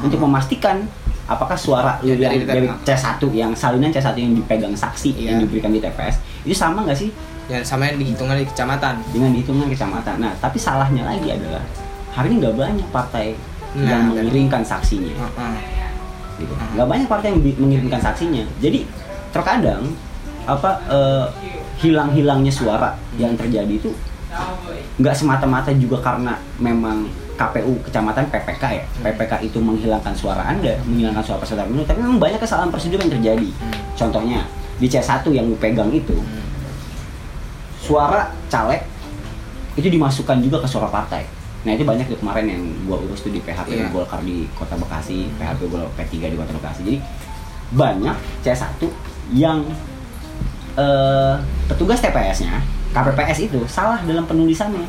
[0.01, 0.87] untuk memastikan
[1.25, 5.27] apakah suara lu Ya, yang dari- dari C1 yang salinan C1 yang dipegang saksi Iya.
[5.27, 7.11] yang diberikan di TPS itu sama nggak sih
[7.45, 8.97] Ya sama yang dihitungan di kecamatan.
[9.07, 10.17] dengan hitungan kecamatan.
[10.17, 11.61] Nah, tapi salahnya lagi adalah
[12.15, 13.27] hari ini nggak banyak partai
[13.75, 15.11] Nah, yang mengirimkan saksinya.
[15.11, 15.55] Heeh.
[16.39, 16.53] Gitu.
[16.55, 16.63] Ah.
[16.79, 18.47] Nggak banyak partai yang mengirimkan saksinya.
[18.63, 18.87] Jadi
[19.35, 19.91] terkadang
[20.47, 21.27] apa eh,
[21.83, 23.91] hilang-hilangnya suara yang terjadi itu
[24.95, 27.03] nggak semata-mata juga karena memang
[27.35, 32.15] KPU kecamatan PPK ya PPK itu menghilangkan suara anda menghilangkan suara peserta pemilu tapi memang
[32.15, 33.75] banyak kesalahan prosedur yang terjadi Hmm.
[33.99, 34.47] contohnya
[34.79, 36.47] di C1 yang lu pegang itu Hmm.
[37.79, 38.87] suara caleg
[39.75, 41.27] itu dimasukkan juga ke suara partai
[41.65, 43.89] nah itu banyak tuh kemarin yang gua urus tuh di PHP Iya.
[43.89, 46.79] Golkar di Kota Bekasi PHP Gol P3 di Kota Bekasi.
[46.85, 46.97] Jadi
[47.73, 48.13] banyak
[48.45, 48.77] C1
[49.33, 49.65] yang
[50.77, 52.61] eh, petugas TPS-nya
[52.93, 54.85] KPPS itu salah dalam penulisannya.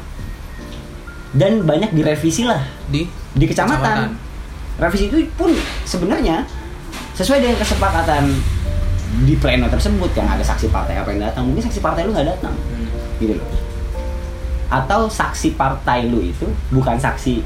[1.32, 2.60] Dan banyak direvisi lah.
[2.92, 3.08] Di?
[3.34, 4.14] Di kecamatan.
[4.76, 5.50] Revisi itu pun
[5.88, 6.44] sebenarnya
[7.16, 8.28] sesuai dengan kesepakatan
[9.24, 11.48] di pleno tersebut yang ada saksi partai apa yang datang.
[11.48, 12.52] Mungkin saksi partai lu nggak datang.
[12.52, 12.88] Hmm.
[13.16, 13.48] gitu loh
[14.66, 17.42] atau saksi partai lu itu bukan saksi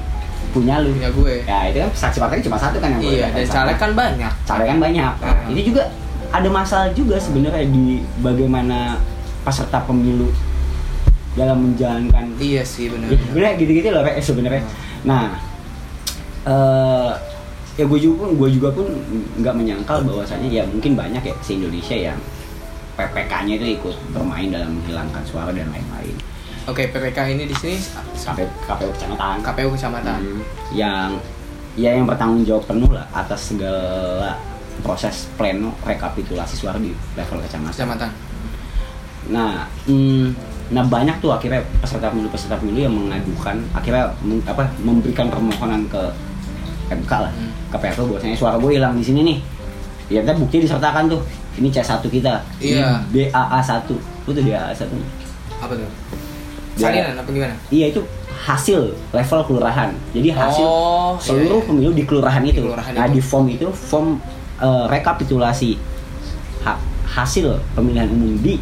[0.51, 0.91] punya lu.
[0.97, 1.35] Punya gue.
[1.47, 4.33] ya itu kan saksi partai cuma satu kan yang Iya, dan ke caleg kan banyak.
[4.49, 5.13] caleg kan banyak.
[5.21, 5.83] Nah, ini juga
[6.31, 8.99] ada masalah juga sebenarnya di bagaimana
[9.47, 10.31] peserta pemilu
[11.39, 13.15] dalam menjalankan Iya sih benar.
[13.15, 14.63] Ya, sebenarnya gitu-gitu loh Rek, sebenarnya.
[15.07, 15.27] Nah.
[16.41, 17.13] Eh
[17.79, 18.87] ya gue juga pun gue juga pun
[19.41, 22.19] nggak menyangkal bahwasanya ya mungkin banyak ya se Indonesia yang
[23.01, 26.13] PPK-nya itu ikut bermain dalam menghilangkan suara dan lain-lain
[26.67, 27.77] Oke, PPK ini di sini
[28.13, 30.19] sampai KPU kecamatan KPU kecamatan.
[30.19, 31.09] Hmm, yang
[31.75, 34.37] ya yang bertanggung jawab penuh lah atas segala
[34.81, 38.11] proses pleno rekapitulasi suara di level kecamatan Kecamatan.
[39.29, 40.27] Nah, hmm,
[40.71, 45.85] nah banyak tuh akhirnya peserta pemilu peserta pemilu yang mengajukan akhirnya meng- apa memberikan permohonan
[45.87, 46.03] ke
[46.91, 47.51] MK lah Hmm.
[47.69, 49.39] ke PRT bahwasanya suara gue hilang di sini nih.
[50.11, 51.23] Ya kita bukti disertakan tuh.
[51.55, 52.41] Ini C1 kita.
[52.59, 52.99] Iya.
[53.11, 53.95] Ini DAA 1.
[54.25, 54.87] Lu tuh DAA 1
[55.61, 55.87] Apa tuh?
[56.83, 57.55] Salinan apa gimana?
[57.69, 58.01] Iya itu
[58.41, 59.91] hasil level kelurahan.
[60.11, 61.69] Jadi hasil Oh, iya, seluruh iya.
[61.69, 62.61] pemilu di kelurahan Di itu.
[62.63, 63.13] kelurahan nah, itu.
[63.13, 64.09] di form itu form
[64.57, 65.77] eh, rekapitulasi
[66.63, 68.57] ha- hasil pemilihan umum di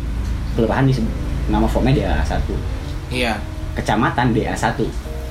[0.53, 1.11] kelurahan disebut
[1.47, 2.43] nama formnya DA 1.
[3.11, 3.33] Iya.
[3.75, 4.83] Kecamatan DA 1.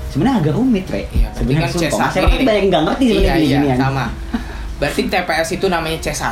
[0.07, 1.03] Sebenarnya agak rumit, Re.
[1.11, 3.77] Iya, Sebenarnya kan sumpah, C1 masyarakat banyak yang nggak ngerti sebenarnya Iya, iya, ginian.
[3.77, 4.05] sama.
[4.77, 6.23] Berarti TPS itu namanya C1,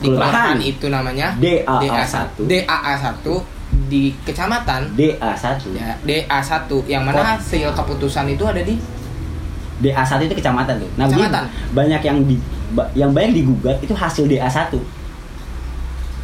[0.00, 0.56] di Kelurahan.
[0.58, 2.40] itu namanya DAA 1.
[3.90, 4.80] DAA 1 di kecamatan?
[4.94, 5.74] DA 1.
[5.74, 8.78] ya, DA 1 yang mana hasil keputusan itu ada di?
[9.80, 10.90] DA 1 itu kecamatan tuh.
[10.94, 11.44] Nah, Kecamatan.
[11.72, 12.36] banyak yang di
[12.94, 14.78] yang banyak digugat itu hasil DA 1.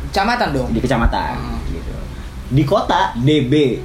[0.06, 0.68] kecamatan dong?
[0.70, 1.58] Di kecamatan Hmm.
[1.68, 1.92] gitu.
[2.48, 3.82] Di kota DB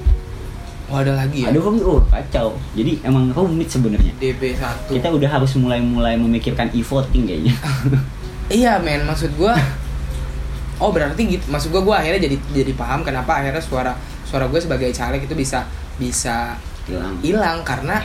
[0.88, 1.50] oh ada lagi ya?
[1.50, 2.60] Ada rumit oh kacau.
[2.72, 4.12] Jadi emang rumit sebenarnya.
[4.16, 7.56] DB 1 kita udah harus mulai-mulai memikirkan e-voting kayaknya.
[8.52, 9.56] Iya men, maksud gua
[10.82, 14.58] Oh berarti gitu, maksud gua gua akhirnya jadi jadi paham kenapa akhirnya suara suara gue
[14.58, 15.62] sebagai caleg itu bisa
[15.96, 18.02] bisa hilang hilang karena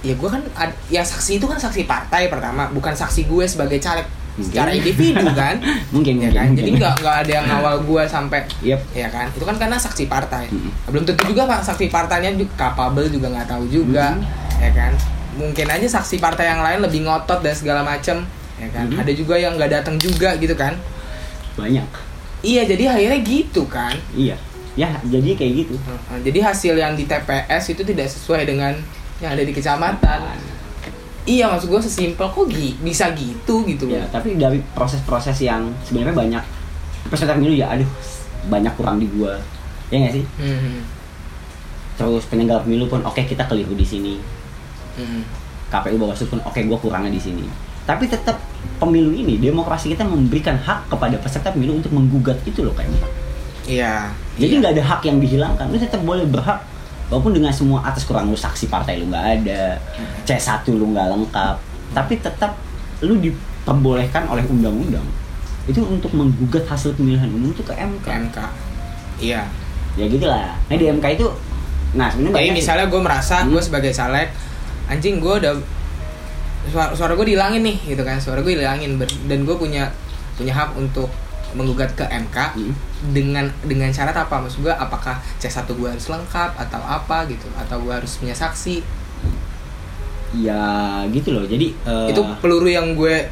[0.00, 3.76] ya gua kan ad- ya saksi itu kan saksi partai pertama bukan saksi gue sebagai
[3.76, 4.46] caleg Mungkin.
[4.46, 5.60] secara individu kan
[5.94, 6.56] mungkin ya kan mungkin.
[6.56, 8.80] jadi nggak nggak ada yang ngawal gue sampai Yep.
[8.94, 10.72] ya kan itu kan karena saksi partai Mm-mm.
[10.88, 14.62] belum tentu juga pak saksi partainya juga capable juga nggak tahu juga Mm-mm.
[14.62, 14.92] ya kan
[15.34, 18.24] mungkin aja saksi partai yang lain lebih ngotot dan segala macem
[18.56, 19.02] ya kan Mm-mm.
[19.02, 20.78] ada juga yang nggak datang juga gitu kan
[21.60, 21.88] banyak.
[22.40, 23.92] Iya jadi akhirnya gitu kan?
[24.16, 24.36] Iya.
[24.78, 25.74] Ya jadi kayak gitu.
[26.24, 28.72] Jadi hasil yang di TPS itu tidak sesuai dengan
[29.20, 30.40] yang ada di kecamatan.
[31.28, 36.16] Iya maksud gue sesimpel kok gi- bisa gitu gitu ya tapi dari proses-proses yang sebenarnya
[36.16, 36.44] banyak.
[37.12, 37.86] Peserta pemilu ya aduh
[38.48, 39.36] banyak kurang di gua.
[39.92, 40.24] Ya nggak sih?
[40.40, 40.80] Hmm,
[42.00, 44.14] terus penyelenggara pemilu pun oke kita keliru di sini.
[44.96, 45.22] Hmm.
[45.68, 47.44] KPU Bawaslu pun oke gua kurangnya di sini.
[47.84, 48.40] Tapi tetap
[48.80, 52.88] pemilu ini demokrasi kita memberikan hak kepada peserta pemilu untuk menggugat itu loh kayak
[53.68, 54.08] iya
[54.40, 54.60] jadi iya.
[54.64, 56.64] nggak ada hak yang dihilangkan lu tetap boleh berhak
[57.12, 59.76] walaupun dengan semua atas kurang lu saksi partai lu nggak ada
[60.24, 61.56] C1 lu nggak lengkap
[61.92, 62.56] tapi tetap
[63.04, 65.04] lu diperbolehkan oleh undang-undang
[65.68, 68.38] itu untuk menggugat hasil pemilihan umum itu ke MK ke MK
[69.20, 69.44] iya
[69.94, 71.26] ya gitulah nah di MK itu
[71.90, 72.56] nah sebenarnya Jadi sih.
[72.62, 73.50] misalnya gue merasa Hmm.
[73.52, 74.30] gue sebagai caleg
[74.86, 75.54] anjing gue udah
[76.68, 78.20] suara, suara gue dihilangin nih gitu kan.
[78.20, 79.00] Suara gue dihilangin.
[79.24, 79.88] Dan gue punya
[80.36, 81.08] punya hak untuk
[81.50, 82.72] menggugat ke MK Hmm.
[83.10, 84.38] dengan dengan syarat apa?
[84.38, 87.48] Maksud gue apakah C1 gue harus lengkap atau apa gitu?
[87.56, 88.84] Atau gue harus punya saksi?
[90.36, 91.42] Ya gitu loh.
[91.48, 93.26] Jadi eh, itu peluru yang gue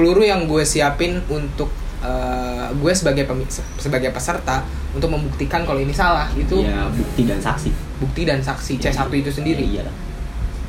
[0.00, 1.68] peluru yang gue siapin untuk
[2.00, 3.28] eh, gue sebagai
[3.76, 4.64] sebagai peserta
[4.96, 7.68] untuk membuktikan kalau ini salah itu ya bukti dan saksi.
[8.00, 9.60] Bukti dan saksi C1 itu sendiri.
[9.68, 10.07] Ya, iyalah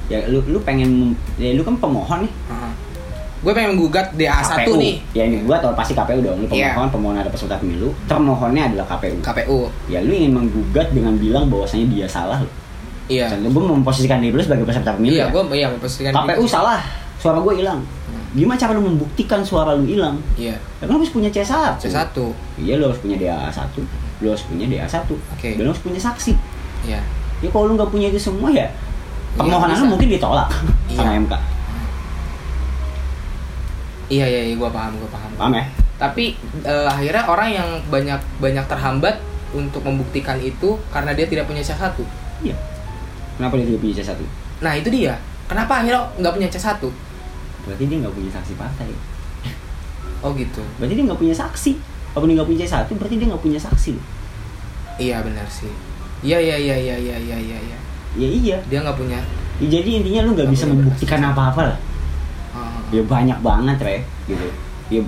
[0.09, 2.33] ya lu lu pengen ya lu kan pemohon nih.
[2.49, 2.73] Heeh.
[3.39, 4.75] gue pengen menggugat DA1 KPU.
[4.75, 4.95] nih.
[5.15, 6.43] Ya ini gua tau pasti KPU dong.
[6.43, 6.75] Lu Iya.
[6.75, 11.47] pemohon pemohon ada peserta pemilu termohonnya adalah KPU KPU ya lu ingin menggugat dengan bilang
[11.47, 12.51] bahwasanya dia salah loh
[13.07, 13.31] iya.
[13.31, 15.31] Contoh gue memposisikan diri lu sebagai peserta pemilu iya ya.
[15.31, 16.51] gue iya memposisikan KPU gitu.
[16.51, 16.83] salah.
[17.15, 17.79] Suara gue hilang.
[18.29, 20.19] Gimana cara lu membuktikan suara lu hilang?
[20.35, 20.59] Iya.
[20.59, 21.95] Ya, lu harus punya C1 C1
[22.59, 23.71] iya lu harus punya DA1
[24.19, 25.49] lu harus punya DA1 Oke.
[25.55, 26.35] dan lu harus punya saksi.
[26.83, 26.99] Iya.
[27.39, 28.67] Ya kalau lu nggak punya itu semua ya
[29.37, 30.49] Permohonan ya, mungkin ditolak
[30.89, 30.97] iya.
[30.97, 31.33] sama MK.
[34.09, 35.31] Iya iya, iya gue paham gue paham.
[35.37, 35.65] Paham ya.
[36.01, 36.33] Tapi
[36.65, 39.21] uh, akhirnya orang yang banyak banyak terhambat
[39.53, 41.93] untuk membuktikan itu karena dia tidak punya C1.
[42.41, 42.57] Iya.
[43.37, 44.19] Kenapa dia tidak punya C1?
[44.65, 45.13] Nah itu dia.
[45.45, 46.81] Kenapa akhirnya nggak punya C1?
[47.67, 48.89] Berarti dia nggak punya saksi partai.
[50.19, 50.59] Oh gitu.
[50.81, 51.73] Berarti dia nggak punya saksi.
[52.11, 53.93] Kalau dia nggak punya C1 berarti dia nggak punya saksi.
[54.99, 55.71] Iya benar sih.
[56.19, 57.59] Iya iya iya iya iya iya iya.
[57.71, 57.79] Ya
[58.13, 58.57] ya iya.
[58.65, 59.19] Dia nggak punya.
[59.59, 61.77] Ya, jadi intinya lu nggak bisa membuktikan apa-apa lah.
[62.51, 64.47] Eh, ya banyak banget re gitu.
[64.87, 65.01] Ya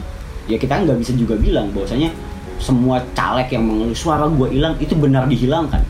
[0.46, 2.12] ya kita nggak bisa juga bilang bahwasanya
[2.58, 5.82] semua caleg yang mengeluh suara gua hilang itu benar dihilangkan.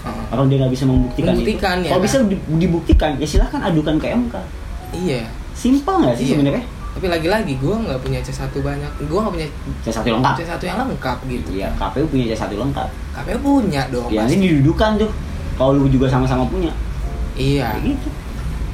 [0.00, 0.08] Eh.
[0.32, 2.08] kalau dia nggak bisa membuktikan, Membuktikan, itu ya kalau kan?
[2.08, 4.34] bisa di- dibuktikan ya silahkan adukan ke MK
[4.96, 5.28] iya.
[5.52, 6.32] Simpel nggak sih Iya.
[6.32, 9.48] sebenarnya tapi lagi-lagi gue nggak punya C1 banyak gue nggak punya
[9.84, 10.34] C1 lengkap.
[10.40, 11.48] C1 yang lengkap gitu.
[11.52, 12.88] Iya, KPU punya C1 lengkap.
[13.12, 15.10] KPU punya dong Ya ini didudukan tuh.
[15.60, 16.72] Kalau lu juga sama-sama punya.
[17.36, 18.08] iya Kayak gitu.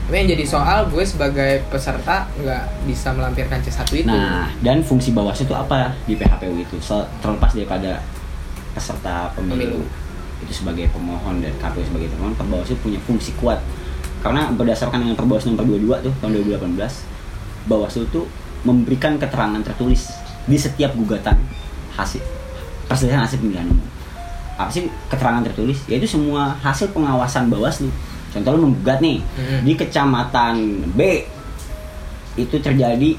[0.06, 5.10] tapi yang jadi soal gue sebagai peserta nggak bisa melampirkan C1 itu Nah, dan fungsi
[5.10, 6.78] Bawaslu itu apa di PHPU itu?
[7.18, 7.98] Terlepas daripada
[8.70, 9.82] peserta pemilu, Pemilu.
[10.40, 13.58] itu sebagai pemohon dan KPU sebagai pemohon, Bawaslu punya fungsi kuat.
[14.22, 18.24] Karena berdasarkan dengan Perbawaslu nomor 22 tuh tahun 2018, Bawaslu tuh
[18.62, 20.06] memberikan keterangan tertulis
[20.44, 21.34] di setiap gugatan
[21.94, 22.22] hasil
[22.86, 23.86] perselisihan hasil pemilihan umum.
[24.56, 25.84] Apa sih keterangan tertulis?
[25.84, 27.92] Yaitu semua hasil pengawasan Bawaslu.
[28.28, 29.58] Contoh lu menggugat nih Mhm.
[29.62, 30.54] di kecamatan
[30.90, 31.24] B
[32.34, 33.16] itu terjadi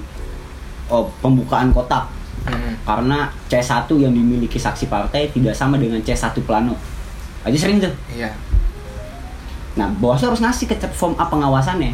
[0.87, 2.05] oh, pembukaan kotak
[2.39, 2.79] Hmm.
[2.81, 6.79] karena C1 yang dimiliki saksi partai tidak sama dengan C1 plano.
[7.43, 7.91] Aja sering tuh.
[8.09, 8.31] iya
[9.75, 11.91] Nah, Bawaslu harus ngasih ke form A pengawasannya.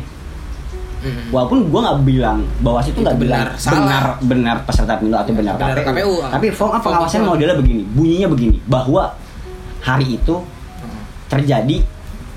[1.01, 1.25] Hmm.
[1.29, 5.75] Walaupun gua nggak bilang Bawaslu itu nggak benar, benar benar peserta pemilu atau benar, Benar
[5.75, 5.89] KPU.
[5.89, 6.13] KPU.
[6.29, 7.27] Tapi form A Form pengawasan itu.
[7.27, 9.03] modelnya begini, bunyinya begini, bahwa
[9.83, 10.35] hari itu
[11.27, 11.83] terjadi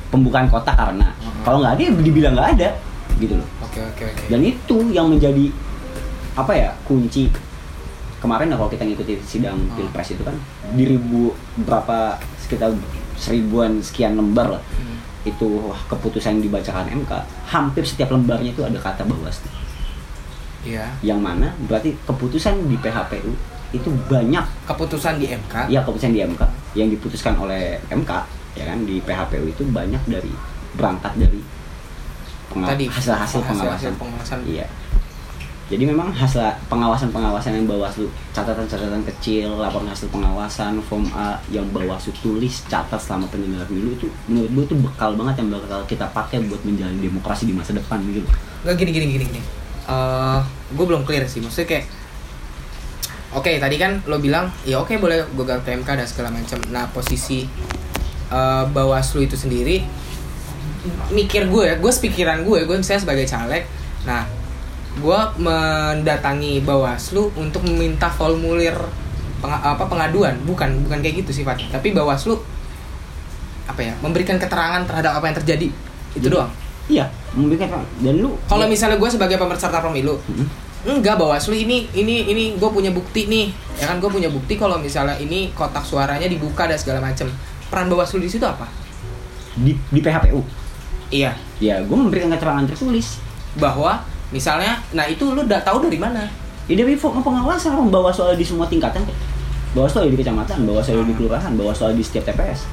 [0.08, 2.68] pembukaan kotak karena kalau nggak ada ya dibilang nggak ada
[3.16, 3.48] gitu loh.
[3.62, 4.22] oke oke oke.
[4.28, 5.48] Dan itu yang menjadi
[6.34, 7.30] apa ya kunci.
[8.16, 9.72] Kemarin lah kalau kita ngikuti sidang Hmm.
[9.76, 10.34] pilpres itu kan
[10.72, 11.30] di ribu
[11.62, 12.72] berapa sekitar
[13.14, 14.62] seribuan sekian lembar lah.
[14.76, 14.94] Hmm.
[15.26, 17.12] itu wah, keputusan yang dibacakan MK
[17.50, 19.50] hampir setiap lembarnya itu ada kata Bawaslu.
[20.62, 20.86] Iya.
[21.02, 23.34] Yang mana berarti keputusan di PHPU
[23.74, 24.46] itu banyak.
[24.66, 26.42] Keputusan di MK ya keputusan di MK
[26.76, 28.12] yang diputuskan oleh MK
[28.56, 30.32] ya kan di PHPU itu banyak dari
[30.76, 31.40] berangkat dari
[32.56, 33.76] tadi hasil-hasil pengawasan.
[33.76, 34.38] hasil pengawasan.
[34.48, 34.66] Iya.
[35.66, 42.14] Jadi memang hasil pengawasan-pengawasan yang Bawaslu catatan-catatan kecil, laporan hasil pengawasan, form A yang Bawaslu
[42.22, 46.46] tulis catat selama penyelenggaraan pemilu itu menurut gue itu bekal banget yang bakal kita pakai
[46.46, 48.30] buat menjalani demokrasi di masa depan gitu.
[48.62, 49.40] nggak gini gini gini gini.
[49.90, 51.84] Eh gue belum clear sih maksudnya kayak
[53.36, 56.58] oke tadi kan lo bilang ya oke boleh gagal PMK dan segala macam.
[56.72, 57.44] Nah posisi
[58.26, 59.84] eh Bawaslu itu sendiri
[61.10, 63.68] mikir gue ya gue pikiran gue gue misalnya sebagai caleg.
[64.08, 64.24] Nah
[64.96, 68.74] gue mendatangi Bawaslu untuk meminta formulir
[69.44, 70.40] penga- apa pengaduan.
[70.42, 72.40] Bukan bukan kayak gitu sifatnya tapi Bawaslu
[73.66, 75.68] apa ya memberikan keterangan terhadap apa yang terjadi.
[76.16, 76.52] Itu Jadi- doang.
[76.86, 77.66] Iya, memberikan
[77.98, 80.46] dan lu kalau ya, misalnya gue sebagai peserta pemilu, Mm-mm.
[80.84, 83.48] Enggak Bawaslu ini ini ini gue punya bukti nih,
[83.80, 87.32] ya kan gue punya bukti kalau misalnya ini kotak suaranya dibuka dan segala macem.
[87.72, 88.68] Peran Bawaslu di situ apa?
[89.56, 90.44] di di PHPU
[91.08, 93.22] Iya, ya gue memberikan keterangan tertulis.
[93.56, 96.28] Bahwa misalnya, nah itu lu udah tahu dari mana?
[96.66, 99.06] ya dari pengawasan orang Bawaslu ada di semua tingkatan.
[99.70, 102.66] Bawaslu ada di kecamatan, Bawaslu ada di kelurahan, Bawaslu ada di setiap TPS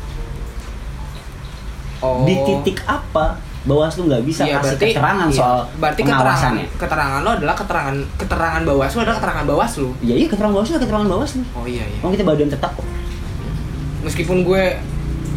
[2.03, 5.37] Oh, di titik apa Bawaslu nggak bisa Iya, kasih berarti- keterangan iya.
[5.37, 9.87] soal berarti keterangan pengawasannya keterangan lo adalah keterangan keterangan Bawaslu adalah keterangan Bawaslu.
[10.01, 11.97] ya iya keterangan Bawaslu keterangan Bawaslu Oh iya iya.
[11.99, 12.87] Emang kita badan tetap kok
[14.01, 14.63] Meskipun gue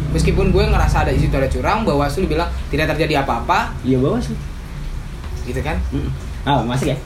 [0.09, 4.35] meskipun gue ngerasa ada di situ ada curang, Bawaslu bilang tidak terjadi apa-apa, iya Bawaslu
[5.41, 5.79] gitu kan?
[5.89, 6.11] Mm-mm.
[6.43, 6.97] ah masih ya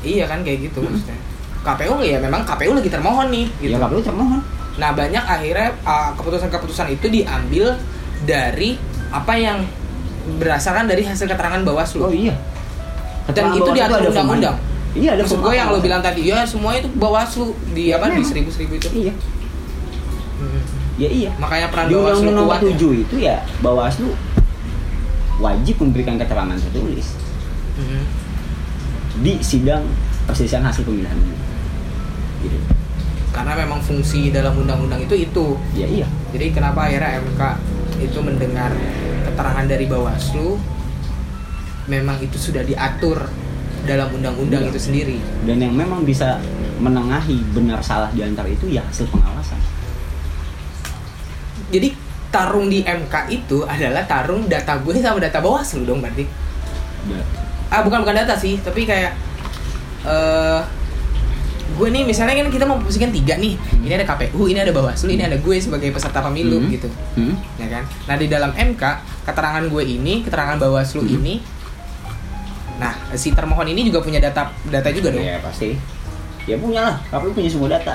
[0.00, 0.88] Iya kan kayak gitu Hmm.
[0.90, 1.20] maksudnya.
[1.60, 3.68] KPU ya memang KPU lagi termohon nih gitu.
[3.70, 4.40] ya KPU termohon
[4.72, 7.76] Nah, banyak akhirnya uh, keputusan-keputusan itu diambil
[8.22, 9.60] dari apa yang
[10.36, 12.02] berdasarkan dari hasil keterangan Bawaslu.
[12.02, 12.34] oh iya
[13.24, 14.56] Dan Keterangan itu Bawaslu diatur undang-undang.
[14.92, 18.06] iya ada Maksud gue yang lo bilang tadi, ya semua itu Bawaslu di Ya, apa
[18.06, 18.26] di memang.
[18.26, 18.88] seribu-seribu itu.
[19.00, 19.14] iya
[20.36, 20.60] Hmm.
[20.96, 22.60] ya iya Makanya peran di Bawaslu Undang-Undang kuat.
[22.60, 22.74] ya.
[22.74, 24.08] 7 itu ya Bawaslu
[25.38, 27.16] wajib memberikan keterangan tertulis
[27.72, 28.04] Hmm.
[29.18, 29.84] di sidang
[30.22, 31.16] perselisihan hasil pemilihan
[32.40, 32.56] gitu
[33.30, 35.46] Karena memang fungsi dalam undang-undang itu itu.
[35.72, 37.40] ya iya Jadi kenapa akhirnya MK
[38.00, 38.72] itu mendengar
[39.22, 40.56] keterangan dari Bawaslu
[41.86, 43.28] memang itu sudah diatur
[43.82, 44.70] dalam undang-undang Iya.
[44.70, 45.18] itu sendiri.
[45.42, 46.40] dan yang memang bisa
[46.76, 49.60] menengahi benar salah di antara itu ya hasil pengawasan
[51.70, 51.94] Jadi
[52.28, 56.26] tarung di MK itu adalah tarung data gue sama data Bawaslu dong berarti.
[57.06, 57.26] Da-
[57.70, 59.14] Ah bukan bukan data sih, tapi kayak
[60.02, 60.60] eh
[61.70, 63.54] gue nih misalnya kan kita mau posisikan tiga nih.
[63.54, 63.82] Hmm.
[63.82, 66.68] Ini ada KPU, ini ada Bawaslu, ini ada gue sebagai peserta pemilu Hmm.
[66.68, 66.88] gitu.
[67.14, 67.34] Hmm?
[67.56, 67.84] Ya kan?
[68.04, 68.82] Nah, di dalam MK
[69.22, 71.16] keterangan gue ini, keterangan Bawaslu Hmm.
[71.16, 71.34] ini
[72.76, 75.20] Nah, si termohon ini juga punya data data juga dong.
[75.20, 75.76] ya pasti
[76.48, 77.92] ya punya lah KPU punya semua data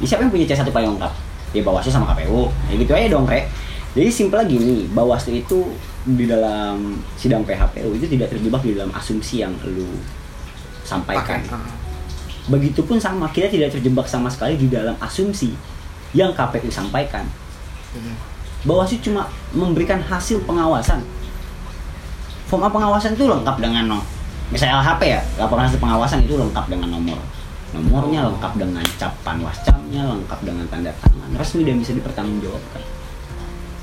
[0.00, 1.12] ya, siapa yang punya C1 paling lengkap
[1.52, 3.44] ya Bawaslu sama KPU ya gitu aja dong rek
[3.92, 5.76] jadi simpel gini Bawaslu itu
[6.08, 9.84] di dalam sidang PHPU itu tidak terjebak di dalam asumsi yang lu
[10.80, 11.60] sampaikan Pakai.
[12.46, 15.50] Begitupun sama, kita tidak terjebak sama sekali di dalam asumsi
[16.14, 17.26] yang KPU sampaikan.
[18.66, 21.02] Bawaslu cuma memberikan hasil pengawasan.
[22.46, 24.00] Form A pengawasan itu lengkap dengan no.
[24.54, 27.18] Misalnya LHP ya, laporan hasil pengawasan itu lengkap dengan nomor.
[27.74, 32.82] Nomornya lengkap dengan cap panwascamnya, lengkap dengan tanda tangan resmi dan bisa dipertanggungjawabkan.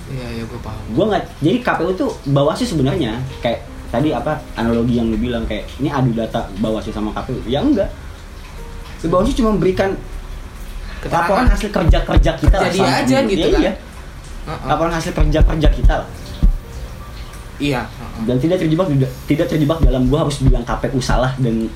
[0.07, 0.83] Iya, iya gue paham.
[0.95, 5.67] Gua nggak, jadi KPU tuh Bawaslu sebenarnya kayak tadi apa analogi yang lu bilang kayak
[5.79, 7.43] ini adu data Bawaslu sama KPU.
[7.47, 7.91] Ya enggak.
[9.03, 9.91] Si Bawaslu cuma memberikan
[11.03, 13.59] laporan hasil kerja kerja kita lah Jadi selama aja gitu Ya kan.
[13.59, 13.73] iya.
[14.43, 14.59] Heeh.
[14.63, 16.09] laporan hasil kerja kerja kita lah
[17.59, 17.81] Iya.
[17.83, 18.21] heeh.
[18.23, 18.87] dan tidak terjebak
[19.25, 21.67] tidak terjebak dalam gua harus bilang KPU salah dan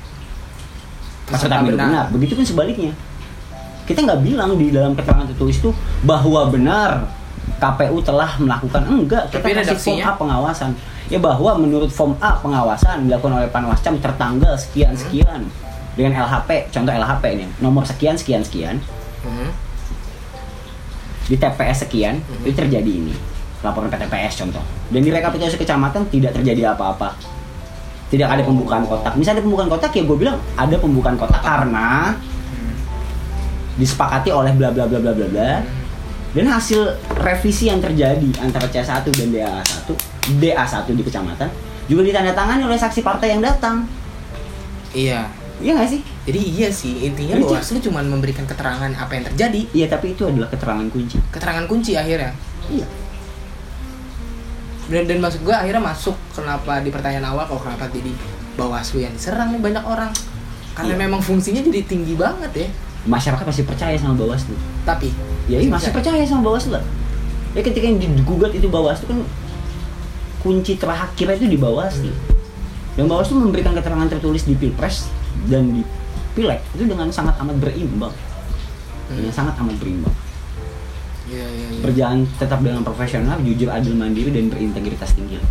[1.25, 2.07] peserta pemilu benar.
[2.09, 2.95] Begitupun sebaliknya.
[3.83, 7.11] Kita nggak bilang di dalam keterangan tertulis itu bahwa benar
[7.57, 9.27] KPU telah melakukan enggak.
[9.27, 9.99] Kita Tapi kasih form?
[10.01, 10.71] A pengawasan.
[11.07, 15.01] Ya bahwa menurut form A pengawasan dilakukan oleh Panwascam tertanggal sekian Hmm.
[15.01, 15.41] sekian
[15.97, 17.45] dengan LHP, contoh LHP ini.
[17.59, 18.77] Nomor sekian sekian sekian.
[19.25, 19.49] Hmm.
[21.27, 22.43] di TPS sekian Mhm.
[22.47, 23.11] itu terjadi ini.
[23.59, 24.63] Laporan ke TPS contoh.
[24.87, 27.19] Dan di rekapitulasi kecamatan tidak terjadi apa-apa.
[28.07, 29.11] Tidak ada pembukaan kotak.
[29.19, 32.15] Misalnya ada pembukaan kotak ya gue bilang ada pembukaan kotak karena
[33.75, 35.51] disepakati oleh bla bla bla bla bla bla.
[36.31, 39.87] Dan hasil revisi yang terjadi antara C1 dan DA1
[40.39, 41.49] DA1 di kecamatan
[41.87, 43.83] juga ditandatangani oleh saksi partai yang datang.
[44.95, 45.27] Iya.
[45.57, 49.61] Iya nggak sih Jadi iya sih intinya Jadi, Bawaslu cuma memberikan keterangan apa yang terjadi,
[49.71, 52.31] iya tapi itu adalah keterangan kunci keterangan kunci akhirnya.
[52.67, 52.85] iya
[54.87, 58.11] Dan, dan maksud gue akhirnya masuk kenapa di pertanyaan awal kok kenapa jadi
[58.55, 60.09] Bawaslu yang diserang nih banyak orang.
[60.73, 61.01] Karena Iya.
[61.03, 62.67] memang fungsinya jadi tinggi banget ya.
[63.05, 64.55] masyarakat pasti percaya sama Bawaslu.
[64.83, 65.11] Tapi
[65.45, 66.83] Ya iya, masih percaya sama Bawaslu lah.
[67.51, 69.19] Ya ketika yang digugat itu Bawaslu kan
[70.39, 72.11] kunci terakhir itu di Bawaslu.
[72.95, 75.07] Dan Bawaslu memberikan keterangan tertulis di Pilpres
[75.45, 75.81] dan di
[76.33, 78.13] Pileg itu dengan sangat amat berimbang.
[79.09, 80.13] Dengan sangat amat berimbang.
[81.25, 81.81] Iya iya iya.
[81.81, 85.41] Berjalan tetap dengan profesional, jujur, adil, mandiri dan berintegritas tinggi.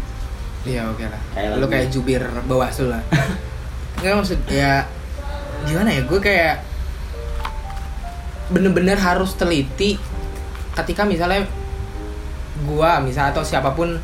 [0.63, 1.21] Iya oke lah.
[1.31, 3.03] Kayak Lu kayak jubir Bawaslu lah.
[3.99, 4.87] Enggak maksud ya
[5.65, 6.03] gimana ya?
[6.03, 6.63] Gue kayak
[8.47, 9.99] bener-bener harus teliti
[10.73, 11.43] ketika misalnya
[12.63, 13.99] gua misal atau siapa pun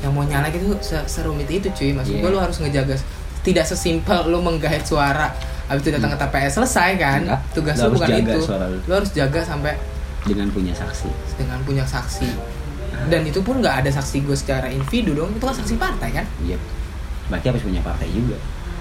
[0.00, 2.20] yang mau nyalek itu se- serumit itu cuy maksud Iya.
[2.20, 2.96] gua lu harus ngejaga
[3.40, 5.32] tidak sesimpel lu menggait suara
[5.64, 7.40] habis itu datang ke TPS selesai kan Enggak.
[7.50, 8.78] tugas harus bukan jaga itu suara lu.
[8.80, 9.74] lu harus jaga sampai
[10.20, 11.08] Dengan punya saksi.
[11.34, 12.28] dengan punya saksi
[13.06, 16.26] dan itu pun nggak ada saksi gue secara individu dong itu kan saksi partai kan
[16.40, 16.60] Iya.
[17.26, 18.36] Berarti harus punya partai juga.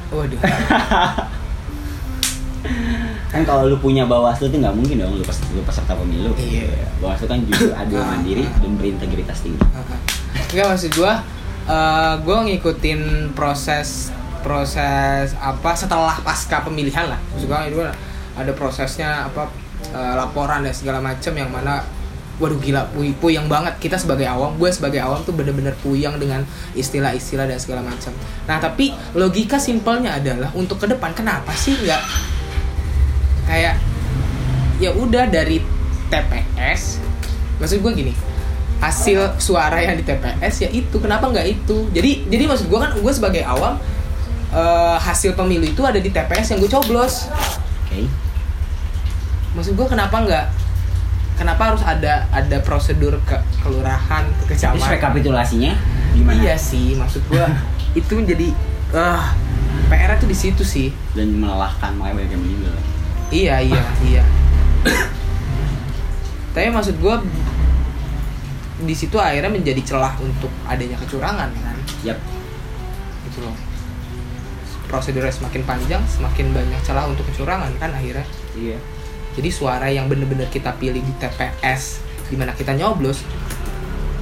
[0.10, 0.40] waduh
[3.30, 6.66] kan kalau lu punya bawaslu tuh nggak mungkin dong lu, pes- lu peserta pemilu Iya.
[6.98, 8.52] bawaslu kan jujur adil Ah, mandiri ah.
[8.58, 9.62] dan berintegritas tinggi
[10.50, 11.22] Enggak maksud gua
[11.64, 13.02] eh gua ngikutin
[13.32, 14.10] proses
[14.42, 17.20] proses apa setelah pasca pemilihan lah.
[17.44, 17.80] Gua itu
[18.36, 19.52] ada prosesnya apa
[19.92, 21.84] eh, laporan dan segala macam yang mana
[22.40, 23.76] waduh gila puy puyang banget.
[23.84, 28.16] Kita sebagai awam gue sebagai awam tuh bener-bener puyang dengan istilah-istilah dan segala macam
[28.48, 32.02] nah tapi logika simpelnya adalah untuk ke depan kenapa sih nggak
[33.46, 33.76] kayak
[34.80, 35.60] ya udah dari
[36.08, 37.04] TPS
[37.60, 38.14] maksud gue gini
[38.80, 41.92] hasil suara yang di TPS ya itu kenapa nggak itu?
[41.92, 43.76] Jadi jadi maksud gue kan gue sebagai awam
[44.54, 47.30] eh, hasil pemilu itu ada di TPS yang gue coblos.
[47.86, 48.06] Oke.
[49.58, 50.46] Maksud gue kenapa nggak
[51.40, 54.92] kenapa harus ada ada prosedur ke kelurahan ke terus kecamatan?
[55.00, 55.74] rekapitulasinya
[56.12, 56.36] gimana?
[56.36, 57.44] Iya sih maksud gue
[58.00, 58.52] itu menjadi
[58.92, 59.34] ah
[59.90, 60.94] PR tuh di situ sih.
[61.18, 62.76] Dan melelahkan makanya banyak yang meninggal.
[63.30, 64.24] Iya iya iya.
[66.54, 67.16] Tapi maksud gue
[68.80, 72.16] di situ akhirnya menjadi celah untuk adanya kecurangan kan, yap.
[73.28, 73.69] Gitu loh.
[74.90, 78.26] Prosedurnya semakin panjang, semakin banyak celah untuk kecurangan kan akhirnya.
[78.58, 78.82] iya.
[79.38, 83.22] Jadi suara yang bener-bener kita pilih di TPS di mana kita nyoblos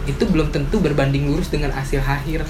[0.03, 2.43] itu belum tentu berbanding lurus dengan hasil akhir.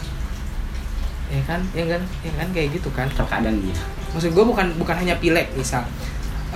[1.29, 2.47] Ya kan, ya kan, ya kan?
[2.57, 3.05] Kayak gitu kan?
[3.13, 3.77] Terkadang iya.
[4.17, 5.85] Maksud gue bukan bukan hanya pileg misal.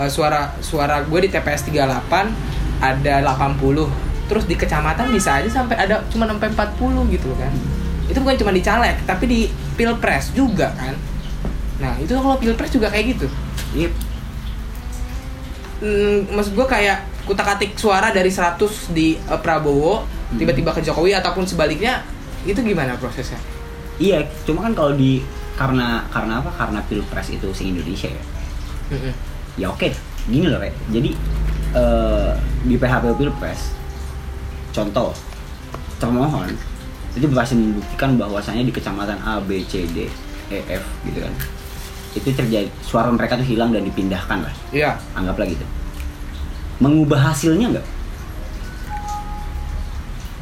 [0.01, 5.77] Eh, suara suara gue di TPS 38 ada 80 terus di kecamatan bisa aja sampai
[5.77, 7.53] ada cuma sampai 40 gitu kan.
[8.09, 9.39] Itu bukan cuma di caleg tapi di
[9.77, 11.10] pilpres juga kan
[11.81, 13.27] nah itu kalau pilpres juga kayak gitu
[13.73, 13.91] yep.
[15.81, 20.05] Hmm, maksud gue kayak kutak atik suara dari 100 di eh, Prabowo
[20.37, 22.05] tiba-tiba ke Jokowi ataupun sebaliknya
[22.45, 23.41] itu gimana prosesnya
[23.97, 25.25] iya cuma kan kalau di
[25.57, 28.23] karena karena apa karena pilpres itu se Indonesia ya
[28.93, 29.13] Mm-mm.
[29.57, 29.89] ya oke
[30.29, 30.73] gini loh Rek.
[30.93, 31.09] jadi
[31.73, 32.31] eh,
[32.65, 33.73] di PHP pilpres
[34.71, 35.11] contoh
[35.97, 36.49] termohon
[37.11, 40.07] itu berhasil membuktikan bahwasanya di kecamatan A B C D
[40.47, 41.33] E F gitu kan
[42.11, 44.99] itu terjadi suara mereka tuh hilang dan dipindahkan lah iya.
[45.15, 45.63] Anggaplah gitu
[46.81, 47.87] mengubah hasilnya nggak?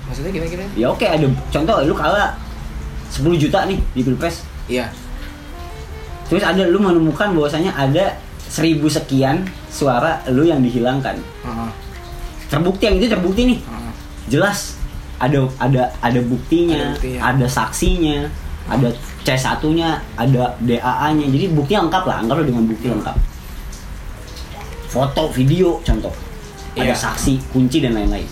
[0.08, 0.70] Maksudnya gimana gimana?
[0.74, 2.34] Ya oke ada contoh lu kalah
[3.12, 4.42] 10 juta nih di pilpres.
[4.72, 4.90] Iya.
[6.32, 11.18] Terus ada lu menemukan bahwasanya ada seribu sekian suara lu yang dihilangkan.
[11.20, 11.70] Heeh.
[12.50, 13.60] terbukti yang itu terbukti nih.
[13.62, 13.94] Heeh.
[14.32, 14.80] jelas
[15.20, 17.20] ada ada ada buktinya, Ada buktinya.
[17.22, 18.18] ada saksinya,
[18.72, 18.90] ada
[19.24, 21.26] C1-nya, ada DAA-nya.
[21.28, 23.16] Jadi bukti lengkap lah, anggaplah dengan bukti lengkap.
[24.90, 26.14] Foto, video, contoh.
[26.74, 26.96] Ada Iya.
[26.96, 28.26] saksi, kunci dan lain-lain.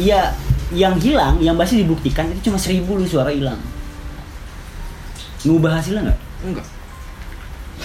[0.00, 0.32] Iya,
[0.72, 3.58] yang hilang, yang masih dibuktikan itu cuma seribu lu suara hilang.
[5.44, 6.20] Ngubah hasilnya nggak?
[6.40, 6.66] enggak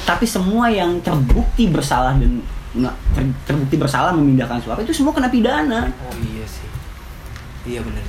[0.05, 2.39] Tapi semua yang terbukti bersalah dan
[2.75, 5.89] nggak ter- terbukti bersalah memindahkan suara itu semua kena pidana.
[6.05, 6.67] Oh iya sih.
[7.65, 8.03] Iya benar.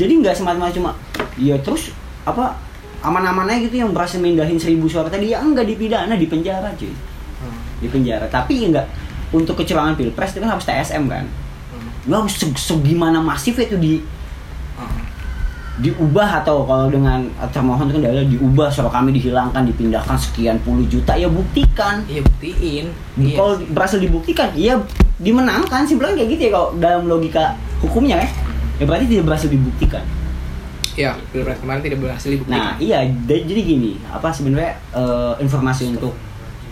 [0.00, 0.90] Jadi nggak semata-mata cuma
[1.36, 1.92] ya terus
[2.24, 2.56] apa
[3.04, 6.92] aman-aman aja gitu yang berhasil mindahin seribu suara tadi ya enggak dipidana di penjara cuy.
[7.80, 8.28] Di penjara.
[8.28, 8.88] Tapi enggak
[9.32, 11.24] untuk kecurangan pilpres itu kan harus TSM kan.
[12.08, 14.00] Lu harus se- segimana masif itu di
[15.80, 17.24] diubah atau kalau dengan
[17.56, 22.04] termohon itu kan adalah diubah suara kami dihilangkan dipindahkan sekian puluh juta ya buktikan.
[22.04, 22.86] Iya buktiin.
[23.16, 23.36] Iya.
[23.40, 24.76] kalau berhasil dibuktikan iya
[25.16, 28.28] dimenangkan simpelnya kayak gitu ya kalau dalam logika hukumnya ya
[28.80, 30.02] ya berarti tidak berhasil dibuktikan
[30.90, 32.58] Iya, pilpres kemarin tidak berhasil dibuktikan.
[32.58, 36.12] Nah, iya, da- jadi gini, apa sebenarnya eh, informasi untuk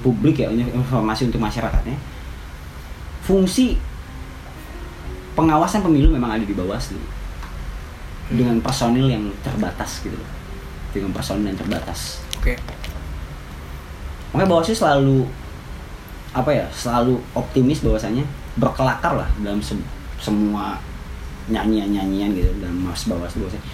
[0.02, 1.94] publik ya, informasi untuk masyarakatnya.
[3.22, 3.78] Fungsi
[5.32, 6.98] pengawasan pemilu memang ada di Bawaslu.
[8.28, 10.30] Dengan personil yang terbatas gitu loh.
[10.90, 12.20] Dengan personil yang terbatas.
[12.36, 12.59] Oke.
[14.34, 15.18] Makanya Bawaslu selalu
[16.34, 18.26] apa ya selalu optimis bahwasanya
[18.59, 19.78] berkelakar lah dalam se-
[20.20, 20.76] semua
[21.49, 23.64] nyanyian nyanyian gitu dalam mas bawaslu bahwasanya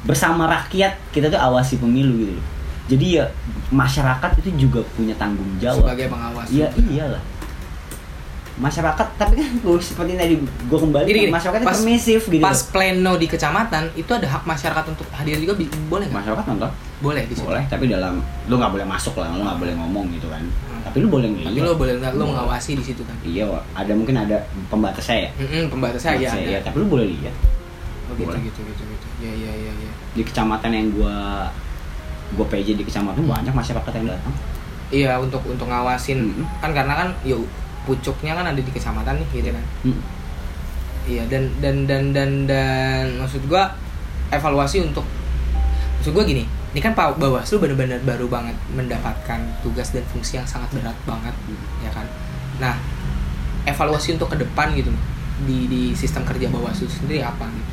[0.00, 2.46] bersama rakyat kita tuh awasi pemilu gitu loh
[2.86, 3.24] jadi ya
[3.70, 6.90] masyarakat itu juga punya tanggung jawab sebagai pengawas Iya juga.
[6.90, 7.22] iyalah.
[8.60, 12.38] Masyarakat tapi kan gue seperti tadi gue kembali Gini, gini, masyarakat pas- permisif gitu.
[12.38, 15.56] pas pleno di kecamatan itu ada hak masyarakat untuk hadir juga
[15.88, 19.32] boleh nggak masyarakat nonton boleh di situ boleh tapi dalam lu nggak boleh masuk lah
[19.32, 20.44] lu nggak boleh ngomong gitu kan.
[20.80, 21.48] Tapi lu boleh ngeliat.
[21.50, 22.28] tapi lo boleh nggak lo Boleh.
[22.30, 24.36] mengawasi di situ kan Iya, ada mungkin ada
[24.68, 25.30] pembatasnya ya.
[25.38, 27.34] Mm-mm, pembatasnya ya Pembatasnya, ya, tapi lu boleh lihat
[28.06, 28.40] oh, gitu, boleh.
[28.42, 31.48] gitu gitu gitu ya ya ya ya di kecamatan yang gua
[32.30, 34.34] gua PJ di kecamatan banyak masyarakat yang datang.
[34.90, 36.46] iya untuk untuk ngawasin Mm-mm.
[36.58, 37.44] kan karena kan yuk
[37.90, 39.98] pucuknya kan ada di kecamatan nih gitu kan Hmm.
[41.10, 43.74] Iya dan dan dan dan dan maksud gua
[44.30, 45.02] evaluasi untuk
[45.98, 50.46] maksud gua gini, ini kan Pak Bawaslu benar-benar baru banget mendapatkan tugas dan fungsi yang
[50.46, 51.32] sangat berat banget,
[51.82, 52.06] ya kan.
[52.60, 52.76] Nah,
[53.64, 54.92] evaluasi untuk ke depan gitu
[55.48, 57.72] di di sistem kerja Bawaslu sendiri apa gitu.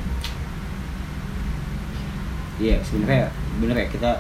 [2.58, 4.12] Iya, sebenarnya bener ya kita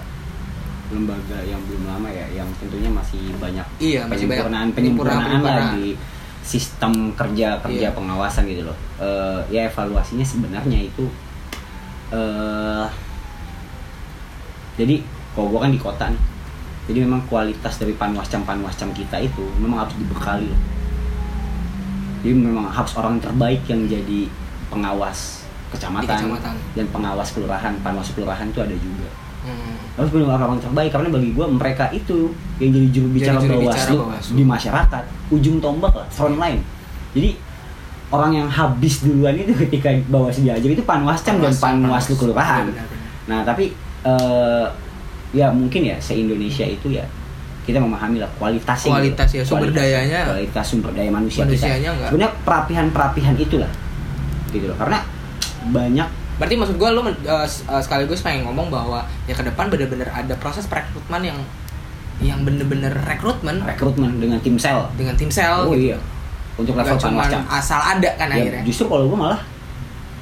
[0.88, 5.42] lembaga yang belum lama ya, yang tentunya masih banyak Iya, masih banyak penyempurnaan penyempurnaan- penyempurnaan
[5.44, 5.86] lah di
[6.42, 7.96] sistem kerja kerja Iya.
[7.96, 8.78] pengawasan gitu loh.
[8.98, 11.06] Eh, ya evaluasinya sebenarnya itu
[12.08, 12.88] eh
[14.76, 15.02] jadi
[15.34, 16.22] kalau gua kan di kota nih,
[16.88, 20.62] jadi memang kualitas dari panwascam panwascam kita itu memang harus dibekali loh.
[22.22, 24.26] Jadi memang harus orang terbaik yang jadi
[24.68, 26.56] pengawas kecamatan, kecamatan.
[26.74, 29.08] dan pengawas kelurahan, panwas kelurahan itu ada juga
[29.44, 29.77] Hmm.
[29.98, 33.60] Harus benar orang terbaik karena bagi gue mereka itu yang jadi juru bicara Jadi juru
[33.66, 36.62] bicara Bawaslu di masyarakat ujung tombak lah front line
[37.12, 37.30] jadi
[38.08, 42.22] orang yang habis duluan itu ketika Bawaslu diajar itu panwascam dan panwaslu panwas.
[42.22, 42.66] kelurahan
[43.26, 43.74] nah tapi
[44.06, 44.66] eh,
[45.34, 47.04] ya mungkin ya se Indonesia itu ya
[47.68, 49.42] kita memahami lah kualitasnya Kualitas gitu.
[49.42, 50.20] ya, sumber Kualitas- dayanya.
[50.24, 53.72] kualitas sumber daya manusia Manusianya kita sebenarnya perapihan perapihan itulah
[54.54, 55.04] gitu loh karena
[55.68, 57.48] banyak Berarti maksud gua lo eh,
[57.82, 61.40] sekaligus pengen ngomong bahwa ya ke depan benar-benar ada proses perekrutmen yang
[62.22, 63.62] yang bener-bener rekrutmen.
[63.62, 64.90] Rekrutmen dengan tim sel.
[64.98, 65.66] Dengan tim sel.
[65.66, 65.94] Oh gitu.
[65.94, 65.98] iya.
[66.58, 68.66] Untuk level Gak panwascam asal ada kan ya, akhirnya.
[68.66, 69.38] justru kalau gue malah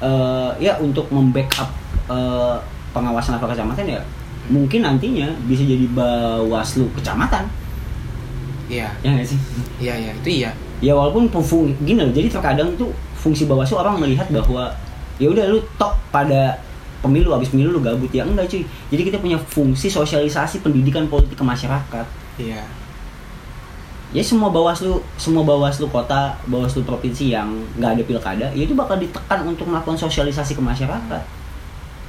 [0.04, 1.72] eh, ya untuk membackup
[2.12, 2.56] eh,
[2.92, 4.00] pengawasan level kecamatan ya
[4.46, 7.48] mungkin nantinya bisa jadi bawaslu kecamatan.
[8.66, 9.38] Iya, ya nggak sih?
[9.78, 10.50] Iya, iya, itu iya.
[10.82, 14.68] ya walaupun fung gini loh jadi terkadang tuh fungsi bawaslu orang melihat bahwa
[15.16, 16.60] ya udah lu tok pada
[17.00, 18.10] pemilu habis pemilu lu gabut.
[18.10, 18.64] Ya enggak cuy.
[18.90, 22.06] Jadi kita punya fungsi sosialisasi pendidikan politik ke masyarakat.
[22.36, 22.62] Iya.
[24.14, 29.02] ya semua bawaslu semua bawaslu kota bawaslu provinsi yang nggak ada pilkada ya itu bakal
[29.02, 31.22] ditekan untuk melakukan sosialisasi ke masyarakat.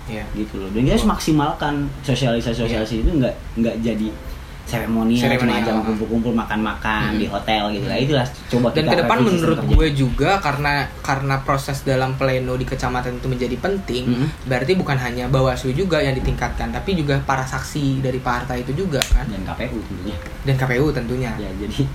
[0.08, 0.24] Iya.
[0.38, 0.70] gitu loh.
[0.72, 4.08] Dan kita harus maksimalkan sosialisasi sosialisasi itu nggak nggak jadi
[4.68, 7.18] seremonial cuma aja kumpul-kumpul makan-makan Hmm.
[7.18, 9.72] di hotel gitu lah itulah coba Dan ke depan menurut kerja.
[9.72, 14.28] gue juga karena karena proses dalam pleno di kecamatan itu menjadi penting, Mhm.
[14.44, 19.00] berarti bukan hanya Bawaslu juga yang ditingkatkan, tapi juga para saksi dari partai itu juga
[19.08, 21.32] kan dan KPU tentunya dan KPU tentunya.
[21.38, 21.88] ya jadi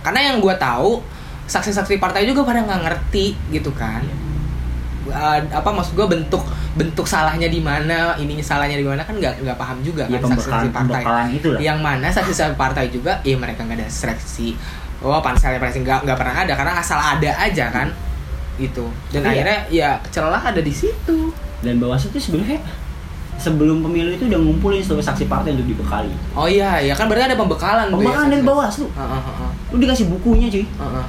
[0.00, 1.02] Karena yang gue tahu
[1.44, 3.98] saksi-saksi partai juga pada nggak ngerti gitu kan.
[4.00, 4.14] Iya.
[5.06, 6.42] Uh, apa maksud gue bentuk
[6.74, 10.34] bentuk salahnya di mana ininya salahnya di mana kan nggak nggak paham juga ya kan
[10.34, 11.02] saksi-saksi partai.
[11.32, 14.58] itulah yang mana saksi-saksi partai juga ya mereka nggak ada seleksi.
[15.00, 17.88] Oh panselnya pasti nggak nggak pernah ada karena asal ada aja kan.
[18.58, 19.30] Gitu dan Iya.
[19.30, 21.30] akhirnya ya celah ada di situ.
[21.62, 22.60] Dan bawaslu itu sebenarnya
[23.36, 26.12] sebelum pemilu itu udah ngumpulin seluruh saksi partai untuk dibekali.
[26.32, 28.88] Oh iya ya kan berarti ada pembekalan ya, pembekalan dari bawaslu.
[28.96, 30.64] Heeh, heeh, lu dikasih bukunya cuy.
[30.64, 31.06] Heeh.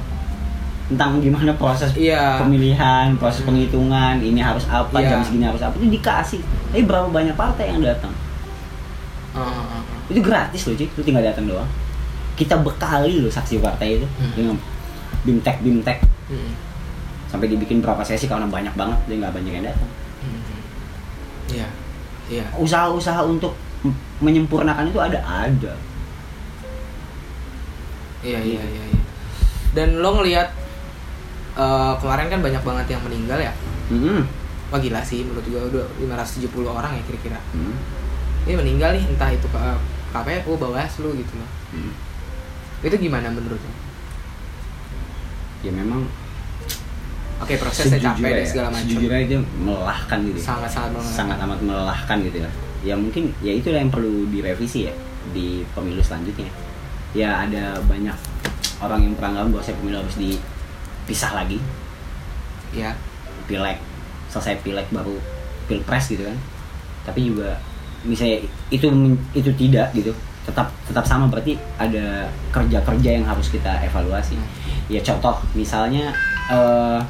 [0.88, 2.40] Tentang gimana proses Iya.
[2.40, 3.52] pemilihan, proses Hmm.
[3.52, 5.08] penghitungan, ini harus apa, Iya.
[5.10, 6.40] jam segini harus apa, itu dikasih.
[6.70, 8.12] Tapi berapa banyak partai yang datang?
[9.30, 10.08] Heeh.
[10.08, 10.88] Itu gratis loh, cuy.
[10.88, 11.68] Lu tinggal datang doang.
[12.34, 14.32] Kita bekali loh saksi partai itu Hmm.
[14.32, 14.56] dengan
[15.20, 16.52] bimtek bimtek Hmm,
[17.26, 19.90] sampai dibikin berapa sesi karena banyak banget dia nggak banyak yang datang.
[20.20, 20.40] hmm.
[21.50, 21.68] iya
[22.28, 23.56] iya Usaha-usaha untuk
[24.18, 25.72] menyempurnakan itu ada ada.
[28.20, 29.00] iya iya iya iya.
[29.72, 30.50] dan lo ngelihat
[31.58, 33.52] eh, kemarin kan banyak banget yang meninggal ya
[33.88, 34.22] Hmm.
[34.68, 37.74] wah gila sih menurut gua udah 570 orang ya kira-kira Hmm.
[38.44, 39.58] ini meninggal nih entah itu ke
[40.08, 41.92] KPU Bawaslu gitu loh Hmm.
[42.80, 43.72] itu gimana menurut lo?
[45.60, 46.06] Ya memang
[47.38, 50.38] Oke prosesnya capek dan ya, segala macam sejujurnya itu melelahkan gitu.
[50.38, 50.44] ya.
[50.44, 51.14] sangat sangat melelahkan.
[51.14, 52.50] sangat amat melelahkan gitu ya
[52.80, 54.94] ya mungkin ya itulah yang perlu direvisi ya
[55.30, 56.50] di pemilu selanjutnya
[57.12, 58.14] ya ada banyak
[58.78, 60.16] orang yang beranggapan bahwa saya pemilu harus
[61.08, 61.56] dipisah lagi.
[62.76, 62.92] Ya
[63.48, 63.80] pilek.
[64.28, 65.16] Selesai pilek baru
[65.64, 66.36] pilpres gitu kan.
[67.08, 67.56] Tapi juga
[68.04, 68.92] misalnya itu
[69.32, 70.12] itu tidak gitu.
[70.44, 74.36] Tetap tetap sama berarti ada kerja-kerja yang harus kita evaluasi.
[74.92, 76.12] Ya contoh misalnya
[76.52, 77.00] eh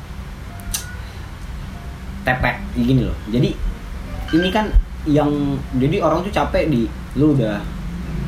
[2.22, 2.44] TP
[2.78, 3.18] gini loh.
[3.34, 3.51] Jadi
[4.38, 4.70] ini kan
[5.11, 6.86] yang jadi orang tuh capek di
[7.18, 7.59] lu udah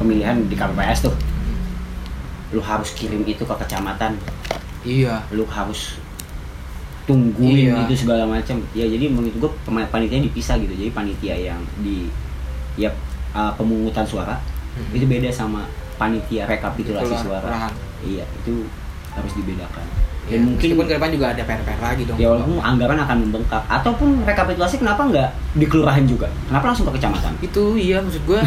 [0.02, 1.14] pemilihan di KPPS tuh.
[2.50, 4.18] Lu harus kirim itu ke kecamatan,
[4.82, 5.20] Iya.
[5.30, 6.00] lu harus
[7.04, 7.84] tungguin Iya.
[7.84, 9.50] itu segala macam ya jadi menurut gue
[9.88, 12.06] panitia dipisah gitu jadi panitia yang di
[12.76, 12.88] ya
[13.32, 14.38] uh, pemungutan suara
[14.70, 14.94] Mhm.
[14.94, 15.66] itu beda sama
[15.96, 17.24] panitia rekapitulasi Kelurahan.
[17.26, 17.68] suara
[18.00, 18.64] iya itu
[19.10, 19.86] harus dibedakan
[20.22, 22.14] Ya, dan mungkin meskipun ke depan juga ada PR-PR lagi dong.
[22.14, 25.28] ya walaupun anggaran akan membengkak ataupun rekapitulasi kenapa nggak
[25.58, 28.38] di kelurahan juga kenapa langsung ke kecamatan Itu iya maksud gua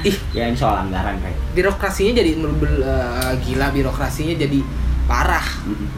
[0.00, 4.58] ih ya ini soal anggaran kayak birokrasinya jadi eh, gila birokrasinya jadi
[5.06, 5.46] parah.
[5.64, 5.88] Mm-mm.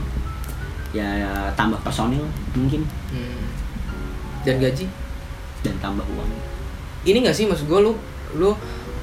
[0.88, 1.04] ya
[1.52, 3.44] tambah personil mungkin Hmm.
[4.40, 4.88] Dan gaji
[5.60, 6.28] dan tambah uang
[7.04, 7.92] ini gak sih maksud gue lu
[8.34, 8.50] lu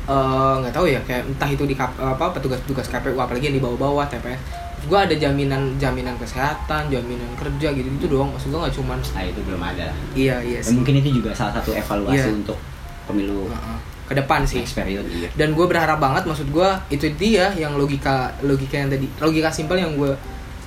[0.06, 3.64] eh, nggak tahu ya kayak entah itu di kap- apa petugas-petugas KPU apalagi yang di
[3.64, 4.42] bawah-bawah TPS
[4.84, 9.24] gue ada jaminan jaminan kesehatan jaminan kerja gitu gitu doang maksud gue nggak cuman nah
[9.24, 12.34] itu belum ada iya iya Dan sih mungkin itu juga salah satu evaluasi Iya.
[12.36, 12.58] untuk
[13.06, 13.78] pemilu Heeh.
[14.06, 14.62] Ke depan sih.
[14.62, 15.30] Next period iya.
[15.34, 19.82] dan gue berharap banget maksud gue itu dia yang logika logika yang tadi logika simpel
[19.82, 20.14] yang gue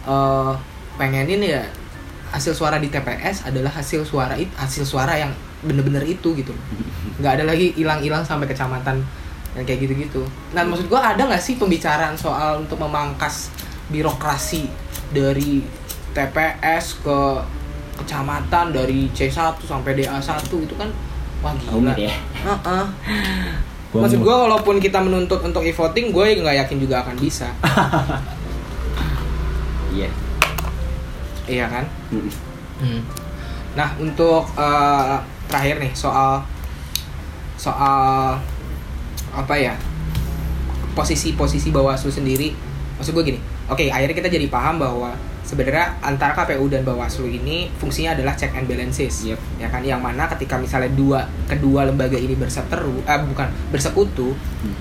[0.07, 0.53] eh,
[0.99, 1.63] pengenin ya
[2.29, 5.33] hasil suara di TPS adalah hasil suara itu hasil suara yang
[5.63, 6.53] bener-bener itu gitu.
[7.23, 9.03] Nggak ada lagi hilang-hilang sampai kecamatan
[9.57, 10.23] yang kayak gitu-gitu.
[10.55, 13.51] Nah maksud gue ada nggak sih pembicaraan soal untuk memangkas
[13.89, 14.69] birokrasi
[15.11, 15.65] dari
[16.13, 17.21] TPS ke
[17.99, 20.87] kecamatan dari C1 sampai DA1 itu kan
[21.43, 22.13] wah gila ya.
[22.45, 22.85] Heeh.
[23.89, 27.49] Gua Maksud gue walaupun kita menuntut untuk e-voting, gue nggak yakin juga akan bisa.
[29.89, 30.13] Iya.
[31.49, 31.83] iya kan?
[32.13, 33.01] Mm-mm.
[33.73, 35.17] Nah untuk eh,
[35.49, 36.45] terakhir nih soal
[37.57, 38.37] soal
[39.33, 39.75] apa ya
[40.93, 42.53] posisi-posisi Bawaslu sendiri.
[43.01, 45.17] Maksud gue gini, oke akhirnya kita jadi paham bahwa
[45.49, 49.25] sebenarnya antara KPU dan Bawaslu ini fungsinya adalah check and balances.
[49.25, 49.41] Yep.
[49.57, 54.77] Ya kan yang mana ketika misalnya dua kedua lembaga ini berseteru, eh bukan bersekutu, Hmm.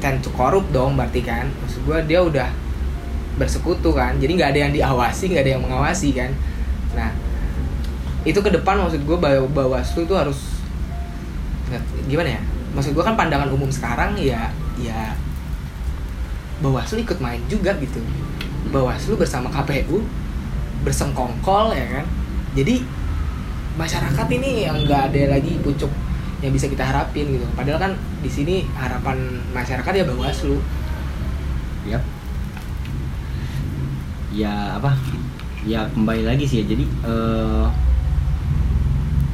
[0.00, 2.50] tend to korup dong berarti kan maksud gue dia udah
[3.38, 6.30] bersekutu kan jadi nggak ada yang diawasi nggak ada yang mengawasi kan
[6.98, 7.14] nah
[8.26, 10.58] itu ke depan maksud gue bawa bawaslu itu harus
[12.10, 12.42] gimana ya
[12.74, 15.14] maksud gue kan pandangan umum sekarang ya ya
[16.58, 18.02] bawaslu ikut main juga gitu
[18.70, 20.04] bawaslu bersama KPU
[20.86, 22.06] bersengkongkol ya kan
[22.54, 22.84] jadi
[23.74, 25.90] masyarakat ini yang nggak ada lagi pucuk
[26.44, 30.58] yang bisa kita harapin gitu padahal kan di sini harapan masyarakat ya bawaslu
[31.82, 32.02] Yap.
[34.30, 34.94] Ya apa?
[35.66, 36.64] Ya kembali lagi sih ya.
[36.70, 37.66] Jadi eh,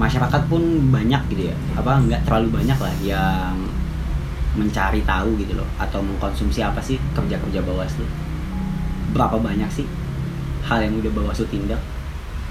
[0.01, 1.57] masyarakat pun banyak gitu ya.
[1.77, 3.57] Apa nggak terlalu banyak lah yang
[4.57, 8.09] mencari tahu gitu loh atau mengkonsumsi apa sih kerja-kerja Bawaslu.
[9.11, 9.87] Berapa banyak sih
[10.63, 11.81] hal yang udah Bawaslu tindak?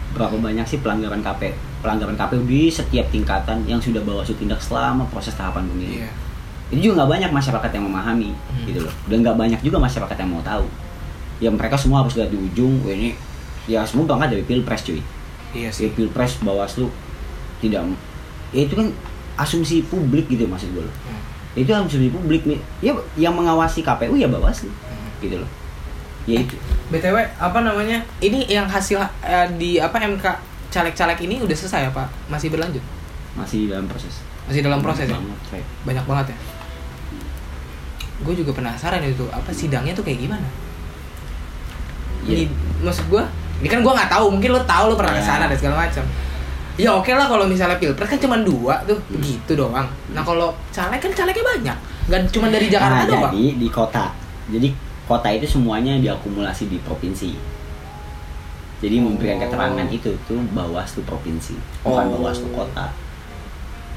[0.09, 5.05] Berapa banyak sih pelanggaran KP pelanggaran KPU di setiap tingkatan yang sudah Bawaslu tindak selama
[5.07, 6.01] proses tahapan pemilu?
[6.01, 6.09] Iya.
[6.67, 8.65] itu juga nggak banyak masyarakat yang memahami Hmm.
[8.65, 10.67] gitu loh dan nggak banyak juga masyarakat yang mau tahu
[11.37, 13.15] ya mereka semua harus lihat di ujung ini
[13.65, 14.99] ya semua berangkat dari pilpres cuy
[15.53, 16.91] iya ya sih pilpres bawaslu
[17.57, 17.87] tidak
[18.51, 18.91] ya itu kan
[19.37, 20.91] asumsi publik gitu maksud gue loh.
[21.07, 21.23] Hmm.
[21.55, 25.07] itu asumsi publik nih ya yang mengawasi KPU ya bawaslu Hmm.
[25.19, 25.49] gitu loh
[26.27, 26.55] ya itu.
[26.87, 28.03] Btw apa namanya?
[28.19, 30.25] Ini yang hasil eh, di apa MK
[30.67, 32.83] caleg-caleg ini udah selesai apa masih berlanjut?
[33.33, 34.19] Masih dalam proses.
[34.45, 35.15] Masih dalam proses ya?
[35.15, 35.63] Banget, Rey.
[35.83, 36.37] banyak banget ya?
[38.19, 40.47] Gue juga penasaran itu apa sidangnya tuh kayak gimana?
[42.23, 42.33] Iya.
[42.33, 42.43] Ini,
[42.81, 43.23] maksud gue
[43.57, 45.19] ini kan gue nggak tahu mungkin lo tahu lo pernah Ya.
[45.19, 46.03] ke sana dan segala macam.
[46.77, 49.17] Ya oke lah kalau misalnya pilpres kan cuma dua tuh Hmm.
[49.17, 49.87] begitu doang.
[50.11, 53.31] Nah kalau caleg kan calegnya banyak nggak cuma dari Jakarta Nah, doang.
[53.33, 54.05] jadi di kota.
[54.47, 54.69] Jadi
[55.07, 57.31] kota itu semuanya diakumulasi di provinsi.
[58.77, 59.43] Jadi memberikan Oh.
[59.49, 62.21] keterangan itu tuh Bawaslu provinsi, bukan Oh.
[62.21, 62.93] Bawaslu kota.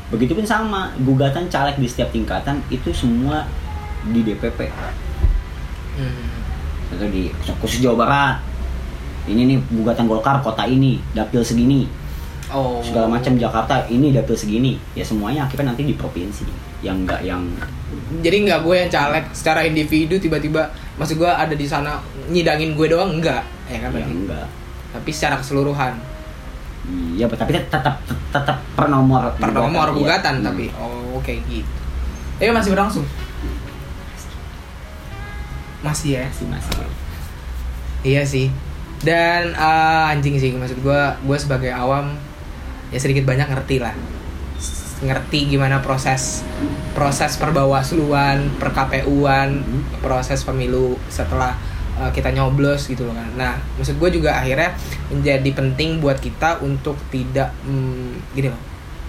[0.08, 3.46] Begitupun sama gugatan caleg di setiap tingkatan itu semua
[4.08, 4.66] di DPP
[6.00, 6.26] Hmm.
[6.96, 7.28] atau di
[7.60, 8.36] khusus Jawa Barat.
[9.28, 11.84] Ini nih gugatan Golkar kota ini, dapil segini,
[12.50, 14.76] oh segala macam Jakarta ini dapil segini.
[14.92, 16.44] Ya semuanya akhirnya nanti di provinsi.
[16.80, 17.42] Yang enggak yang
[18.22, 21.98] jadi nggak gue yang caleg secara individu tiba-tiba maksud gue ada di sana
[22.30, 24.46] nyidangin gue doang enggak ya kan berarti enggak.
[24.94, 25.94] tapi secara keseluruhan
[27.14, 29.94] Iya, tapi tetap tetap per nomor per nomor Iya.
[29.94, 30.46] gugatan Hmm.
[30.50, 31.70] tapi oh oke gitu
[32.40, 33.06] eh masih berlangsung
[35.80, 36.72] masih ya masih masih.
[38.02, 38.46] iya sih
[39.00, 42.14] dan eh, anjing sih maksud gue gue sebagai awam
[42.90, 43.94] ya sedikit banyak ngerti lah
[45.00, 46.44] ngerti gimana proses
[46.92, 49.82] proses perbawasluan, per KPU-an, Hmm.
[50.04, 51.56] proses pemilu setelah
[51.96, 53.28] uh, kita nyoblos gitu loh kan.
[53.36, 54.76] Nah, maksud gue juga akhirnya
[55.08, 58.60] menjadi penting buat kita untuk tidak mm, gini loh.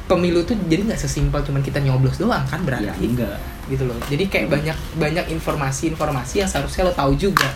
[0.07, 3.95] Pemilu tuh jadi nggak sesimpel cuman kita nyoblos doang kan berarti ya enggak gitu loh.
[4.07, 7.51] Jadi kayak banyak banyak informasi-informasi yang seharusnya lo tahu juga.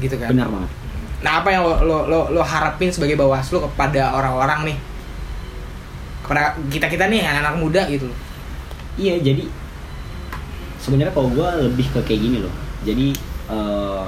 [0.00, 0.32] Gitu kan.
[0.32, 0.70] benar banget
[1.20, 4.78] Nah, apa yang lo lo lo, lo harapin sebagai Bawaslu kepada orang-orang nih?
[6.30, 8.06] Kepada kita-kita nih anak-anak muda gitu.
[8.94, 9.50] Iya jadi
[10.78, 12.54] sebenarnya kalau gue lebih ke kayak gini loh.
[12.86, 13.10] Jadi
[13.50, 14.06] eh,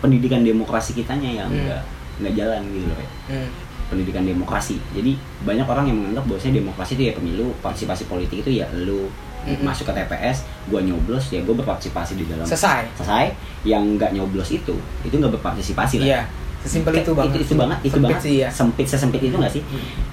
[0.00, 1.84] pendidikan demokrasi kitanya yang Hmm.
[2.24, 2.96] nggak jalan gitu loh.
[2.96, 3.10] Rek.
[3.28, 3.48] Hmm.
[3.92, 4.80] Pendidikan demokrasi.
[4.96, 9.12] Jadi banyak orang yang menganggap bahwasanya demokrasi itu ya pemilu, partisipasi politik itu ya lu
[9.44, 9.68] Mm-mm.
[9.68, 12.48] masuk ke TPS, gue nyoblos ya gue berpartisipasi di dalam.
[12.48, 12.88] Selesai.
[12.96, 13.36] Selesai.
[13.68, 14.74] Yang nggak nyoblos itu
[15.04, 16.06] itu nggak berpartisipasi lah.
[16.08, 16.20] Iya.
[16.68, 17.32] Sesimpel itu banget.
[17.32, 18.20] Itu, itu banget, itu Sempit banget.
[18.20, 18.48] sih ya.
[18.48, 19.62] Sempit sesempit itu nggak sih?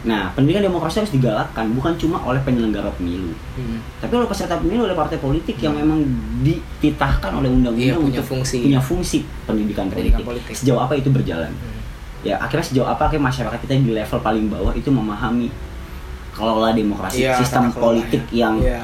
[0.03, 3.83] Nah, pendidikan demokrasi harus digalakkan bukan cuma oleh penyelenggara pemilu, Hmm.
[3.99, 5.99] tapi oleh peserta pemilu oleh partai politik yang memang
[6.41, 8.57] dititahkan oleh undang-undang Iya, punya untuk fungsi.
[8.61, 10.47] punya fungsi pendidikan, Pendidikan politik.
[10.47, 10.53] politik.
[10.55, 11.51] Sejauh apa itu berjalan?
[11.51, 11.83] Hmm.
[12.23, 15.51] Ya akhirnya sejauh apa akhirnya masyarakat kita di level paling bawah itu memahami
[16.31, 18.37] kelola demokrasi, Iya, sistem tata kelola, politik ya.
[18.41, 18.81] yang Iya.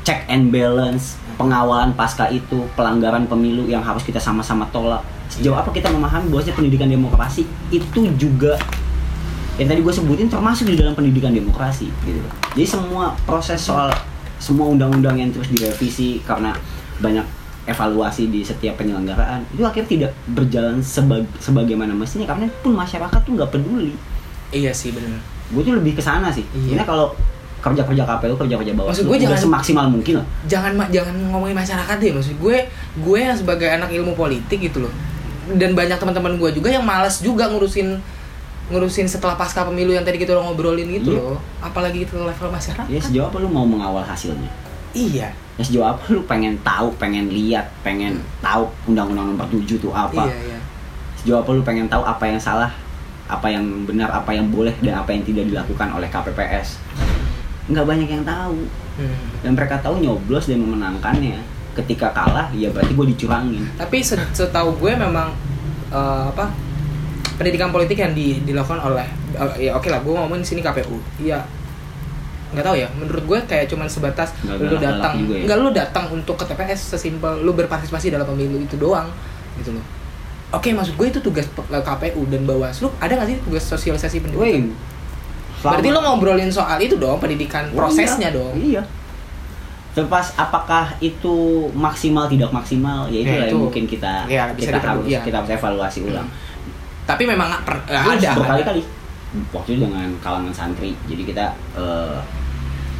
[0.00, 5.04] check and balance, pengawalan pasca itu, pelanggaran pemilu yang harus kita sama-sama tolak.
[5.28, 8.56] Sejauh apa kita memahami bahwa pendidikan demokrasi itu juga
[9.54, 12.18] yang tadi gue sebutin termasuk di dalam pendidikan demokrasi gitu.
[12.54, 13.90] Jadi semua proses soal
[14.38, 16.54] semua undang-undang yang terus direvisi karena
[16.98, 17.26] banyak
[17.66, 23.34] evaluasi di setiap penyelenggaraan itu akhirnya tidak berjalan sebag- sebagaimana mestinya karena pun masyarakat tuh
[23.34, 23.92] nggak peduli.
[24.48, 25.20] Iya sih benar.
[25.50, 26.46] Gue tuh lebih ke sana sih.
[26.54, 26.78] Iya.
[26.78, 27.06] Karena kalau
[27.58, 30.26] kerja-kerja KPU, kerja-kerja bawah Maksud gue jangan- semaksimal mungkin lah.
[30.46, 32.56] Jangan jangan ngomongin masyarakat deh maksud gue
[33.02, 34.92] gue yang sebagai anak ilmu politik gitu loh.
[35.56, 37.96] Dan banyak teman-teman gue juga yang malas juga ngurusin
[38.68, 41.20] ngurusin setelah pasca pemilu yang tadi kita udah ngobrolin gitu Iya.
[41.24, 41.40] loh.
[41.64, 42.84] Apalagi itu level masyarakat.
[42.84, 44.52] Ya sejauh apa lu mau mengawal hasilnya?
[44.92, 45.32] Iya.
[45.32, 50.28] Ya sejauh apa lu pengen tahu, pengen lihat, pengen tahu undang-undang nomor 7 itu apa?
[50.28, 50.58] Iya, iya.
[51.16, 52.68] Sejauh apa lu pengen tahu apa yang salah,
[53.24, 56.76] apa yang benar, apa yang boleh dan apa yang tidak dilakukan oleh KPPS?
[57.72, 58.68] Nggak banyak yang tahu.
[59.00, 59.16] Hmm.
[59.40, 61.40] Dan mereka tahu nyoblos dan memenangkannya.
[61.78, 63.62] Ketika kalah, ya berarti gue dicurangin.
[63.74, 65.30] Tapi se- setahu gue memang
[65.88, 66.50] eh, apa
[67.34, 70.98] pendidikan politik yang di- dilakukan oleh eh, ya oke lah gue ngomongin sini KPU.
[71.18, 71.40] Iya.
[72.48, 75.44] nggak tahu ya menurut gue kayak cuman sebatas Nggak lu datang ya?
[75.44, 79.04] nggak lu datang untuk ke TPS sesimpel lu berpartisipasi dalam pemilu itu doang
[79.54, 79.84] gitu loh
[80.50, 84.64] oke maksud gue itu tugas pe- KPU dan Bawaslu ada nggak sih tugas sosialisasi pendidikan
[84.64, 84.64] Woi,
[85.60, 88.38] berarti lo ngobrolin soal itu dong pendidikan Oh, prosesnya iya.
[88.40, 88.82] dong Iya.
[89.90, 91.34] Terlepas apakah itu
[91.72, 95.20] maksimal tidak maksimal, ya itu Ya, yang mungkin kita Ya, bisa kita harus iya.
[95.20, 96.28] kita harus evaluasi ulang.
[97.02, 98.80] tapi memang per- Terus ada berkali-kali
[99.48, 100.92] waktu itu dengan kalangan santri.
[101.04, 102.20] Jadi kita eh,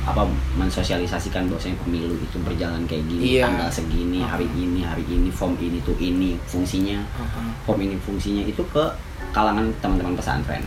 [0.03, 0.25] apa
[0.57, 3.45] mensosialisasikan bahwasanya pemilu itu berjalan kayak gini, Iya.
[3.45, 6.97] tanggal segini, hari ini, hari ini, form ini tuh ini fungsinya.
[6.97, 7.49] Heeh.
[7.63, 8.85] Form ini fungsinya itu ke
[9.31, 10.65] kalangan teman-teman pesantren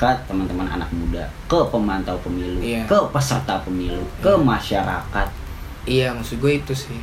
[0.00, 2.88] ke teman-teman anak muda, ke pemantau pemilu, Iya.
[2.88, 5.28] ke peserta pemilu, ke masyarakat.
[5.82, 6.96] iya maksud gue itu sih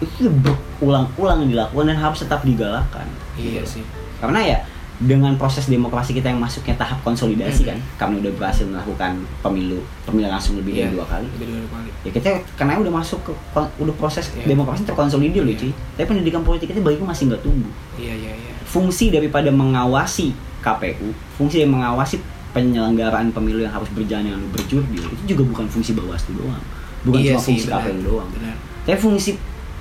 [0.00, 3.06] Itu berulang-ulang dilakukan dan harus tetap digalakan.
[3.34, 3.78] iya Gitu.
[3.78, 3.84] sih
[4.18, 4.58] Karena ya
[4.98, 7.70] dengan proses demokrasi kita yang masuknya tahap konsolidasi Hmm.
[7.70, 11.28] kan, kami udah berhasil melakukan pemilu, pemilu langsung lebih Iya, dari dua kali.
[11.30, 13.32] lebih dari dua kali Ya kita karena udah masuk ke
[13.78, 14.44] udah proses Iya.
[14.50, 15.60] demokrasi terkonsolidir loh Iya.
[15.62, 15.72] cuy.
[15.94, 17.72] Tapi pendidikan politik itu bagiku masih nggak tumbuh.
[17.96, 22.20] iya iya iya Fungsi daripada mengawasi KPU, fungsi yang mengawasi
[22.50, 26.64] penyelenggaraan pemilu yang harus berjalan dengan berjurdil itu juga bukan fungsi Bawaslu doang.
[27.06, 27.68] Bukan Iya cuma sih, fungsi.
[27.70, 28.28] KPU doang.
[28.34, 29.30] benar Tapi fungsi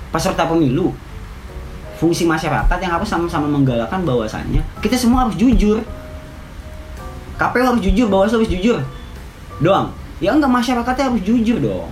[0.09, 0.93] peserta pemilu,
[1.97, 5.81] fungsi masyarakat yang harus sama-sama menggalakkan bahwasannya kita semua harus jujur.
[7.39, 8.79] KPU harus jujur, Bawaslu harus jujur.
[9.59, 9.91] Doang.
[10.19, 11.89] Ya enggak masyarakatnya harus jujur dong.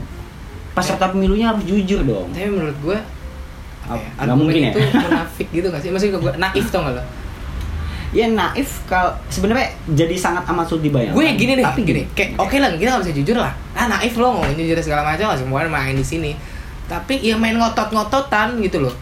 [0.76, 2.30] Peserta pemilunya harus jujur dong.
[2.36, 2.98] tapi menurut gue
[3.88, 4.72] apa ya, argumen mungkin ya?
[4.76, 7.04] itu munafik gitu gak sih maksudnya gue naif tau gak lo
[8.18, 11.14] Ya naif kalau sebenarnya jadi sangat amat sulit dibayangkan.
[11.14, 12.02] gue gini deh Tapi gini.
[12.18, 13.54] kayak oke lah kita gak bisa jujur lah.
[13.78, 16.34] Ah naif lo ngomong jujur segala macam lah semuanya main di sini.
[16.90, 18.96] Tapi ya main ngotot-ngototan gitu loh.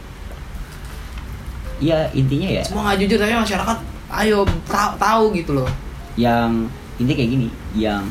[1.79, 2.63] Ya intinya ya.
[2.67, 3.77] Semua nggak jujur tapi masyarakat
[4.19, 5.69] ayo tahu tahu gitu loh.
[6.19, 6.67] Yang
[6.99, 8.03] intinya kayak gini, yang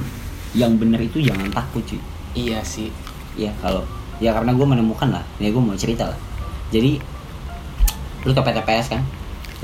[0.57, 2.01] yang benar itu jangan takut cuy.
[2.33, 2.89] iya sih.
[3.37, 3.85] Ya kalau
[4.25, 5.25] ya karena gue menemukan lah.
[5.37, 6.19] Ya gue mau cerita lah.
[6.73, 6.97] Jadi
[8.25, 9.05] lu ke PTPS kan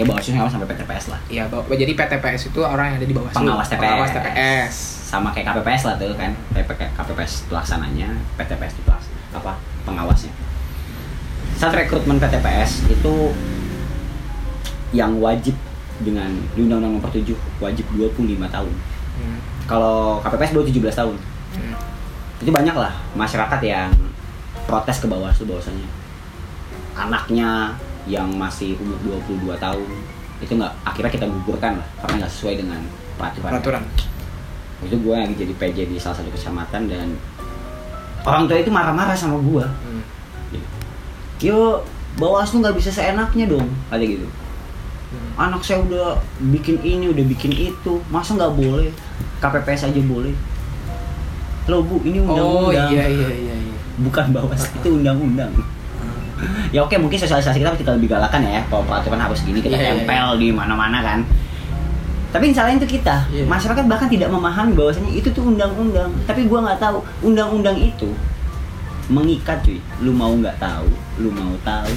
[0.01, 1.21] ya Bawaslu sama sampai PTPS lah.
[1.29, 1.45] Iya
[1.77, 3.81] jadi PTPS itu orang yang ada di bawah pengawas TPS.
[3.81, 4.75] pengawas TPS
[5.11, 6.33] sama kayak KPPS lah tuh kan.
[6.97, 8.09] KPPS pelaksananya
[8.41, 9.53] PTPS itu pelaks- apa
[9.85, 10.33] pengawasnya.
[11.61, 13.15] Saat rekrutmen PTPS itu
[14.91, 15.55] yang wajib
[16.01, 18.73] dengan di Undang-Undang Nomor 7 wajib 25 tahun.
[19.21, 19.37] Hmm.
[19.69, 21.17] kalau KPPS baru 17 tahun.
[21.51, 21.75] Hmm.
[22.41, 23.93] itu banyak lah masyarakat yang
[24.65, 25.85] protes ke Bawaslu bahwasanya.
[26.97, 27.77] Anaknya
[28.09, 28.97] yang masih umur
[29.29, 29.89] 22 tahun
[30.41, 32.81] itu nggak akhirnya kita gugurkan lah karena nggak sesuai dengan
[33.21, 33.51] peraturan.
[33.53, 33.83] Peraturan.
[34.81, 37.13] Itu gue lagi jadi PJ di salah satu kecamatan dan
[38.25, 40.03] orang tua itu marah-marah sama gue Hmm.
[41.41, 41.85] yo
[42.19, 44.27] Bawaslu nggak bisa seenaknya dong ada gitu.
[45.11, 45.31] Hmm.
[45.51, 46.19] anak saya udah
[46.53, 48.91] bikin ini udah bikin itu masa nggak boleh?
[49.41, 50.35] KPPS aja boleh.
[51.69, 52.27] Lo bu ini oh
[52.71, 52.91] undang-undang.
[52.93, 53.77] iya iya iya iya.
[54.01, 55.53] Bukan Bawaslu itu undang-undang
[56.75, 59.83] ya oke mungkin sosialisasi kita kita lebih galakan ya kalau peraturan harus gini kita Iya,
[59.83, 61.21] iya, tempel di mana-mana kan.
[62.31, 63.27] Tapi salahin itu kita.
[63.35, 63.43] Iya.
[63.43, 66.15] masyarakat bahkan tidak memahami bahwasanya itu tuh undang-undang.
[66.25, 68.07] Tapi gua nggak tahu undang-undang itu
[69.11, 69.83] mengikat cuy.
[69.99, 70.87] Lu mau nggak tahu
[71.19, 71.91] lu mau tahu.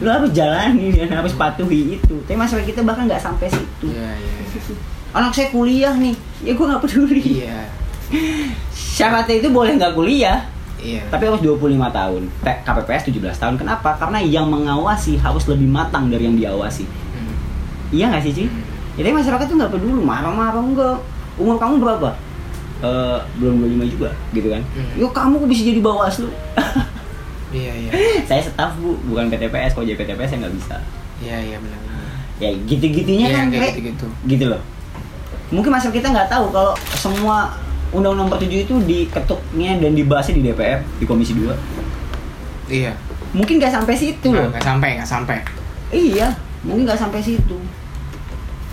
[0.00, 2.14] Lu harus jalani dan harus patuhi itu.
[2.24, 3.90] Tapi masyarakat kita bahkan nggak sampai situ.
[3.90, 4.74] Iya iya iya.
[5.14, 6.14] anak saya kuliah nih.
[6.46, 7.42] Ya gua nggak peduli.
[7.42, 7.66] Iya.
[8.94, 10.53] Syaratnya itu boleh nggak kuliah
[10.84, 11.02] iya.
[11.08, 11.56] Tapi harus 25
[11.88, 12.22] tahun.
[12.44, 13.54] KPPS 17 tahun.
[13.56, 13.96] Kenapa?
[13.96, 16.84] Karena yang mengawasi harus lebih matang dari yang diawasi.
[16.84, 17.34] Hmm.
[17.88, 18.44] iya nggak sih Ci?
[18.94, 20.04] ya tapi masyarakat tuh nggak peduli.
[20.04, 20.96] Marah-marah enggak.
[21.40, 22.12] Umur kamu berapa?
[22.84, 24.60] Eh, belum 25 juga gitu kan?
[24.76, 24.92] Hmm.
[25.00, 26.28] yuk kamu kok bisa jadi bawaslu
[27.54, 27.90] iya iya.
[28.28, 28.98] Saya staf bu.
[29.08, 30.76] Bukan PTPS kalau jadi PTPS saya nggak bisa.
[31.24, 31.94] Iya iya benar
[32.42, 33.68] ya gitu-gitunya Iya, kan kayak Re.
[33.78, 34.06] gitu-gitu.
[34.26, 34.62] gitu loh.
[35.54, 37.54] Mungkin masyarakat kita nggak tahu kalau semua
[37.94, 41.46] undang-undang nomor 7 itu diketuknya dan dibahasnya di DPR di Komisi 2
[42.68, 42.92] iya
[43.30, 45.38] mungkin nggak sampai situ loh nggak nggak sampai nggak sampai
[45.94, 46.34] Iya,
[46.66, 47.54] mungkin nggak sampai situ.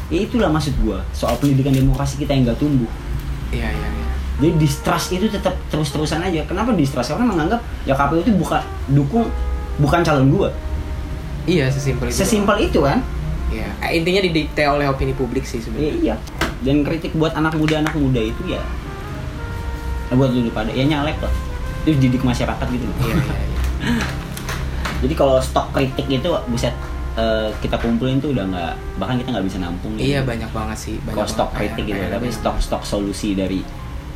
[0.09, 2.89] Ya itulah maksud gua soal pendidikan demokrasi kita yang nggak tumbuh.
[3.49, 4.07] iya iya iya
[4.41, 6.41] Jadi distrust itu tetap terus-terusan aja.
[6.43, 7.13] Kenapa distrust?
[7.13, 8.57] Karena menganggap ya KPU itu bukan
[8.89, 9.29] dukung
[9.77, 10.49] bukan calon gua.
[11.45, 13.05] iya sesimpel itu Sesimpel itu kan?
[13.49, 16.15] iya Eh, intinya didikte oleh opini publik sih Ya, sebenarnya iya.
[16.59, 18.61] Dan kritik buat anak muda anak muda itu ya
[20.13, 21.33] buat lu pada ya nyalek lah.
[21.81, 22.85] Itu didik masyarakat gitu.
[23.01, 23.35] iya iya
[23.81, 24.05] iya
[25.01, 26.75] Jadi kalau stok kritik itu buset
[27.13, 29.97] eh, kita kumpulin tuh udah nggak bahkan kita nggak bisa nampung.
[29.97, 33.65] iya banyak banget sih banyak kalau stok kritik gitu tapi stok stok solusi dari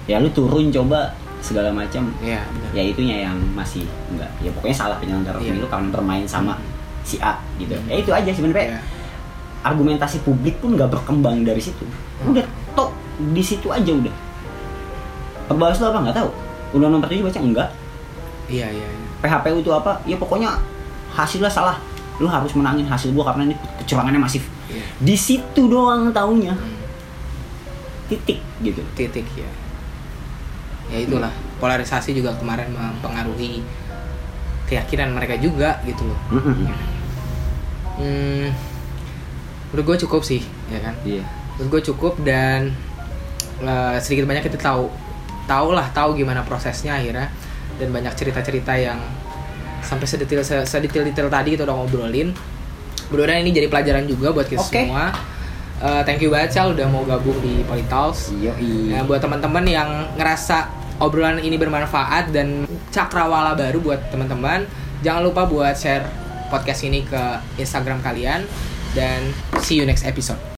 [0.06, 1.10] ya lu turun coba
[1.42, 5.52] segala macam iya ya itunya yang masih enggak ya pokoknya salah penyelenggara Iya.
[5.52, 6.54] pemilu karena bermain sama
[7.02, 7.86] si A gitu Hmm.
[7.86, 8.80] ya itu aja sebenarnya Iya.
[9.64, 11.82] argumentasi publik pun nggak berkembang dari situ
[12.22, 12.30] Hmm.
[12.30, 12.94] udah tok
[13.28, 14.14] di situ aja udah
[15.48, 16.00] perbahas lu apa?
[16.10, 16.30] Nggak tahu.
[16.76, 17.40] Undang nomor 7 baca?
[17.40, 17.70] Enggak.
[18.46, 19.08] Iya iya iya.
[19.24, 20.02] PHPU itu apa?
[20.06, 20.60] Ya pokoknya
[21.14, 21.78] hasilnya salah.
[22.22, 24.44] Lu harus menangin hasil gua karena ini kecurangannya masif.
[24.66, 24.82] Iya.
[24.98, 26.58] di situ doang taunya.
[26.58, 26.74] Hmm.
[28.10, 28.82] titik gitu.
[28.98, 29.50] Titik ya
[30.92, 31.34] ya itulah.
[31.58, 33.64] Polarisasi juga kemarin mempengaruhi
[34.66, 36.20] keyakinan mereka juga gitu loh.
[36.34, 36.58] Mm-mm.
[38.02, 38.48] hmm,
[39.72, 40.94] menurut gue cukup sih ya kan?
[41.06, 41.24] Iya.
[41.56, 42.74] menurut gue cukup dan
[43.62, 44.92] eh, sedikit banyak kita tahu
[45.46, 47.30] tahu lah tahu gimana prosesnya akhirnya.
[47.76, 48.98] Dan banyak cerita-cerita yang
[49.84, 52.34] sampai sedetail sedetail detail tadi kita udah ngobrolin.
[53.14, 54.82] Mudah-mudahan ini jadi pelajaran juga buat kita Oke.
[54.86, 55.14] semua.
[55.76, 58.56] Eh, thank you banget Sal udah mau gabung di Politalks Iya,
[58.96, 60.72] Nah, buat teman-teman yang ngerasa
[61.04, 62.64] obrolan ini bermanfaat dan
[62.96, 64.64] cakrawala baru buat teman-teman,
[65.04, 66.08] jangan lupa buat share
[66.48, 68.48] podcast ini ke Instagram kalian.
[68.96, 70.40] Dan see you next episode.